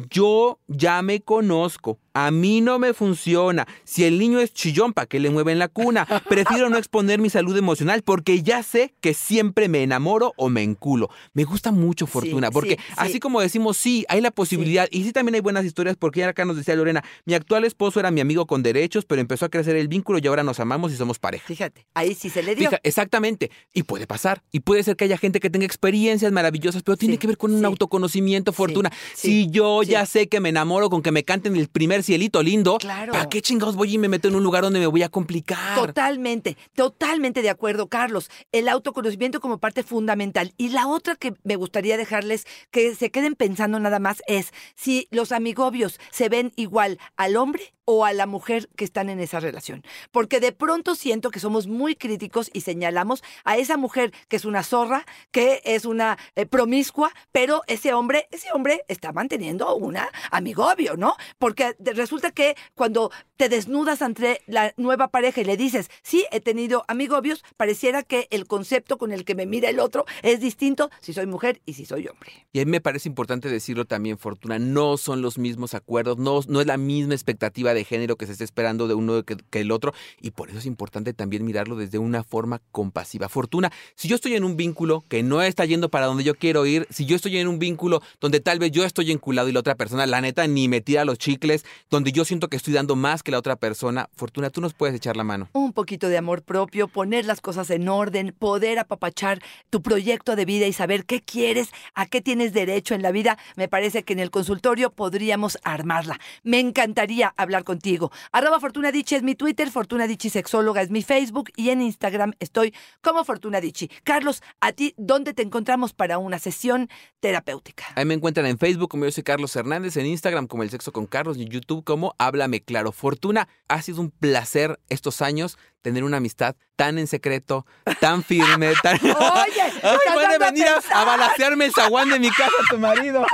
Yo 0.10 0.60
ya 0.67 1.01
me 1.01 1.19
conozco. 1.19 2.00
A 2.13 2.31
mí 2.31 2.60
no 2.62 2.79
me 2.79 2.93
funciona. 2.93 3.67
Si 3.83 4.03
el 4.03 4.19
niño 4.19 4.39
es 4.39 4.53
chillón, 4.53 4.93
¿para 4.93 5.05
qué 5.05 5.19
le 5.19 5.29
mueven 5.29 5.60
la 5.60 5.67
cuna? 5.67 6.05
Prefiero 6.27 6.69
no 6.69 6.77
exponer 6.77 7.19
mi 7.19 7.29
salud 7.29 7.57
emocional 7.57 8.01
porque 8.01 8.41
ya 8.41 8.63
sé 8.63 8.93
que 9.01 9.13
siempre 9.13 9.69
me 9.69 9.83
enamoro 9.83 10.33
o 10.38 10.50
me 10.50 10.63
enculo. 10.63 11.10
Me 11.33 11.43
gusta 11.43 11.71
mucho 11.71 12.07
Fortuna 12.07 12.48
Sí, 12.48 12.53
porque 12.53 12.71
sí, 12.71 12.83
sí. 12.88 12.93
así 12.98 13.19
como 13.19 13.41
decimos, 13.41 13.77
sí, 13.77 14.05
hay 14.10 14.21
la 14.21 14.31
posibilidad 14.31 14.88
y 14.91 15.03
sí 15.03 15.12
también 15.13 15.36
hay 15.36 15.41
buenas 15.41 15.65
historias 15.65 15.95
porque 15.98 16.21
ya 16.21 16.29
acá 16.29 16.43
nos 16.45 16.57
decía 16.57 16.75
Lorena, 16.75 17.03
mi 17.25 17.33
actual 17.33 17.63
esposo 17.65 18.00
era 18.00 18.12
mi 18.12 18.21
amigo 18.21 18.45
con 18.45 18.63
derechos, 18.63 19.05
pero 19.05 19.21
empezó 19.21 19.45
a 19.45 19.50
crecer 19.50 19.75
el 19.75 19.88
vínculo 19.88 20.19
y 20.21 20.27
ahora 20.27 20.43
nos 20.43 20.60
amamos 20.60 20.91
y 20.91 20.98
somos 20.98 21.19
pareja. 21.19 21.48
Fíjate, 21.48 21.86
ahí 21.93 22.13
sí 22.13 22.29
se 22.29 22.43
le 22.43 22.55
dio. 22.55 22.69
Fija, 22.69 22.79
exactamente. 22.83 23.51
Y 23.74 23.83
puede 23.83 24.07
pasar. 24.07 24.41
Y 24.51 24.62
puede 24.62 24.83
ser 24.83 24.95
que 24.95 25.05
haya 25.05 25.17
gente 25.17 25.39
que 25.39 25.50
tenga 25.50 25.65
experiencias 25.65 26.31
maravillosas, 26.31 26.83
pero 26.83 26.98
tiene 26.98 27.17
que 27.17 27.27
ver 27.27 27.38
con 27.38 27.53
un 27.53 27.63
autoconocimiento, 27.65 28.53
fortuna. 28.53 28.91
si 29.15 29.50
yo 29.50 29.80
ya 29.83 30.05
sé 30.05 30.27
que 30.27 30.39
me 30.39 30.50
enamoro 30.50 30.89
con 30.89 31.01
que 31.01 31.11
me 31.11 31.23
canten 31.23 31.55
el 31.55 31.67
primer 31.67 32.03
cielito 32.03 32.41
lindo, 32.43 32.77
Claro. 32.77 33.11
¿para 33.13 33.29
qué 33.29 33.41
chingados 33.41 33.75
voy 33.75 33.93
y 33.93 33.97
me 33.97 34.07
meto 34.09 34.27
en 34.27 34.35
un 34.35 34.43
lugar 34.43 34.63
donde 34.63 34.79
me 34.79 34.88
voy 34.88 35.03
a 35.03 35.09
complicar? 35.09 35.75
Totalmente, 35.75 36.57
totalmente 36.75 37.41
de 37.41 37.50
acuerdo, 37.50 37.88
Carlos. 37.88 38.29
El 38.51 38.67
autoconocimiento 38.69 39.39
como 39.39 39.57
parte 39.59 39.83
fundamental. 39.83 40.53
Y 40.57 40.69
la 40.69 40.88
otra 40.88 41.15
que 41.15 41.33
me 41.43 41.55
gustaría 41.55 41.97
dejarles 41.97 42.45
que 42.71 42.95
se 42.95 43.11
queden 43.11 43.35
pensando 43.35 43.79
nada 43.79 44.00
más 44.00 44.21
es 44.27 44.53
si 44.75 45.07
los 45.11 45.31
amigobios 45.31 46.00
se 46.11 46.29
ven 46.29 46.51
igual 46.55 47.00
al 47.17 47.35
hombre 47.38 47.73
o 47.85 48.05
a 48.05 48.13
la 48.13 48.25
mujer 48.25 48.69
que 48.77 48.85
están 48.85 49.09
en 49.09 49.19
esa 49.19 49.39
relación. 49.39 49.83
Porque 50.11 50.39
de 50.39 50.51
pronto 50.53 50.95
siento 50.95 51.29
que 51.31 51.39
somos 51.39 51.67
muy 51.67 51.95
críticos 51.95 52.50
y 52.53 52.61
señalamos 52.61 53.23
a 53.43 53.57
esa 53.57 53.75
mujer 53.75 54.13
que 54.29 54.38
es 54.38 54.45
una 54.45 54.63
zorra, 54.63 55.05
que 55.31 55.61
es 55.65 55.85
una 55.85 56.17
eh, 56.35 56.45
promiscua, 56.45 57.11
pero 57.31 57.63
ese 57.67 57.93
hombre, 57.93 58.27
ese 58.31 58.47
hombre 58.53 58.83
está 58.88 59.11
manteniendo 59.11 59.67
una 59.75 60.09
amigobio, 60.31 60.97
¿no? 60.97 61.15
Porque 61.39 61.75
resulta 61.79 62.31
que 62.31 62.55
cuando 62.75 63.11
te 63.37 63.49
desnudas 63.49 64.01
ante 64.01 64.41
la 64.45 64.73
nueva 64.77 65.07
pareja 65.07 65.41
y 65.41 65.45
le 65.45 65.57
dices, 65.57 65.89
sí, 66.03 66.25
he 66.31 66.41
tenido 66.41 66.83
amigobios, 66.87 67.43
pareciera 67.57 68.03
que 68.03 68.27
el 68.29 68.45
concepto 68.45 68.97
con 68.97 69.11
el 69.11 69.25
que 69.25 69.35
me 69.35 69.45
mira 69.45 69.69
el 69.69 69.79
otro 69.79 70.05
es 70.21 70.39
distinto 70.39 70.89
si 70.99 71.13
soy 71.13 71.25
mujer 71.25 71.61
y 71.65 71.73
si 71.73 71.85
soy 71.85 72.07
hombre. 72.07 72.31
Y 72.51 72.59
a 72.59 72.65
mí 72.65 72.71
me 72.71 72.81
parece 72.81 73.09
importante 73.09 73.49
decirlo 73.49 73.85
también, 73.85 74.17
Fortuna, 74.17 74.59
no 74.59 74.97
son 74.97 75.21
los 75.21 75.37
mismos 75.37 75.73
acuerdos, 75.73 76.17
no, 76.17 76.39
es 76.39 76.67
la 76.67 76.77
misma 76.77 77.13
expectativa 77.13 77.73
de 77.73 77.83
género 77.83 78.15
que 78.15 78.25
se 78.25 78.33
está 78.33 78.43
esperando 78.43 78.87
de 78.87 78.93
uno 78.93 79.23
que, 79.23 79.37
que 79.37 79.61
el 79.61 79.71
otro, 79.71 79.93
y 80.19 80.31
por 80.31 80.49
eso 80.49 80.59
es 80.59 80.65
importante 80.65 81.13
también 81.13 81.45
mirarlo 81.45 81.75
desde 81.75 81.97
una 81.97 82.23
forma 82.23 82.61
compasiva. 82.71 83.29
Fortuna, 83.29 83.71
si 83.95 84.07
yo 84.07 84.15
estoy 84.15 84.35
en 84.35 84.43
un 84.43 84.57
vínculo 84.57 85.03
que 85.07 85.23
no 85.23 85.41
está 85.41 85.65
yendo 85.65 85.89
para 85.89 86.05
donde 86.05 86.23
yo 86.23 86.35
quiero 86.35 86.65
ir, 86.65 86.87
si 86.89 87.05
yo 87.05 87.15
estoy 87.15 87.37
en 87.37 87.47
un 87.47 87.59
vínculo 87.59 88.01
donde 88.19 88.39
tal 88.39 88.59
vez 88.59 88.71
yo 88.71 88.83
estoy 88.83 89.11
enculado 89.11 89.49
y 89.49 89.51
la 89.51 89.59
otra 89.62 89.75
persona, 89.75 90.06
la 90.06 90.22
neta, 90.22 90.46
ni 90.48 90.68
me 90.68 90.82
tira 90.82 91.06
los 91.06 91.18
chicles, 91.18 91.65
donde 91.89 92.12
yo 92.12 92.25
siento 92.25 92.50
que 92.50 92.58
estoy 92.58 92.74
dando 92.74 92.96
más 92.96 93.24
que 93.24 93.32
la 93.32 93.39
otra 93.39 93.56
persona, 93.56 94.10
Fortuna, 94.15 94.50
tú 94.50 94.62
nos 94.62 94.74
puedes 94.74 94.96
echar 94.96 95.15
la 95.15 95.24
mano. 95.24 95.50
Un 95.53 95.74
poquito 95.74 96.10
de 96.10 96.18
amor 96.18 96.44
propio, 96.44 96.88
poner 96.88 97.25
las 97.25 97.41
cosas 97.41 97.70
en 97.70 97.88
orden, 97.88 98.36
poder 98.38 98.80
apapachar 98.80 99.41
tu 99.70 99.82
proyecto 99.82 100.36
de 100.36 100.46
vida 100.46 100.68
y 100.68 100.74
saber 100.74 101.06
qué 101.06 101.22
quieres, 101.22 101.70
a 101.94 102.06
qué 102.06 102.22
tienes 102.22 102.53
derecho 102.53 102.94
en 102.94 103.01
la 103.01 103.12
vida, 103.12 103.38
me 103.56 103.68
parece 103.68 104.03
que 104.03 104.13
en 104.13 104.20
el 104.20 104.32
consultorio 104.32 104.91
podríamos 104.91 105.58
armarla. 105.63 106.20
Me 106.44 106.60
encantaría 106.60 107.34
hablar 107.38 107.63
contigo. 107.63 108.12
Arroba 108.32 108.60
Fortuna 108.60 108.91
Dichi 108.91 109.15
es 109.15 109.24
mi 109.24 109.36
Twitter, 109.36 109.70
Fortuna 109.72 110.08
Dichi 110.08 110.30
Sexóloga 110.30 110.82
es 110.82 110.89
mi 110.89 111.01
Facebook 111.01 111.51
y 111.56 111.70
en 111.70 111.82
Instagram 111.82 112.34
estoy 112.39 112.74
como 113.01 113.24
Fortuna 113.24 113.62
Dichi. 113.62 113.89
Carlos, 114.03 114.44
¿a 114.60 114.72
ti 114.72 114.94
dónde 114.98 115.34
te 115.34 115.41
encontramos 115.41 115.94
para 115.94 116.18
una 116.18 116.39
sesión 116.39 116.89
terapéutica? 117.20 117.86
Ahí 117.96 118.06
me 118.06 118.13
encuentran 118.13 118.46
en 118.46 118.58
Facebook 118.58 118.89
como 118.89 119.06
yo 119.06 119.12
soy 119.12 119.24
Carlos 119.24 119.40
Hernández, 119.56 119.97
en 119.97 120.06
Instagram 120.06 120.47
como 120.47 120.63
El 120.63 120.69
Sexo 120.69 120.91
con 120.91 121.06
Carlos 121.08 121.38
y 121.38 121.43
en 121.43 121.49
YouTube 121.49 121.84
como 121.84 122.15
Háblame 122.17 122.62
Claro. 122.63 122.91
Fortuna, 122.91 123.47
ha 123.67 123.82
sido 123.82 124.01
un 124.01 124.12
placer 124.12 124.80
estos 124.89 125.21
años 125.21 125.58
tener 125.82 126.04
una 126.04 126.17
amistad 126.17 126.56
tan 126.75 126.97
en 126.99 127.08
secreto, 127.08 127.65
tan 127.99 128.23
firme, 128.23 128.73
tan... 128.84 128.97
Oye, 128.97 129.67
estás 129.67 129.99
puede 130.13 130.38
venir 130.38 130.65
a, 130.67 131.01
a 131.01 131.06
balacearme 131.06 131.65
el 131.65 131.73
zaguán 131.73 132.10
de 132.10 132.19
mi 132.19 132.30
casa 132.30 132.51
tu 132.69 132.77
marido. 132.77 133.25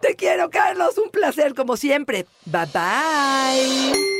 Te 0.00 0.14
quiero, 0.14 0.50
Carlos. 0.50 0.98
Un 0.98 1.10
placer 1.10 1.54
como 1.54 1.76
siempre. 1.76 2.26
Bye 2.44 2.66
bye. 2.72 4.17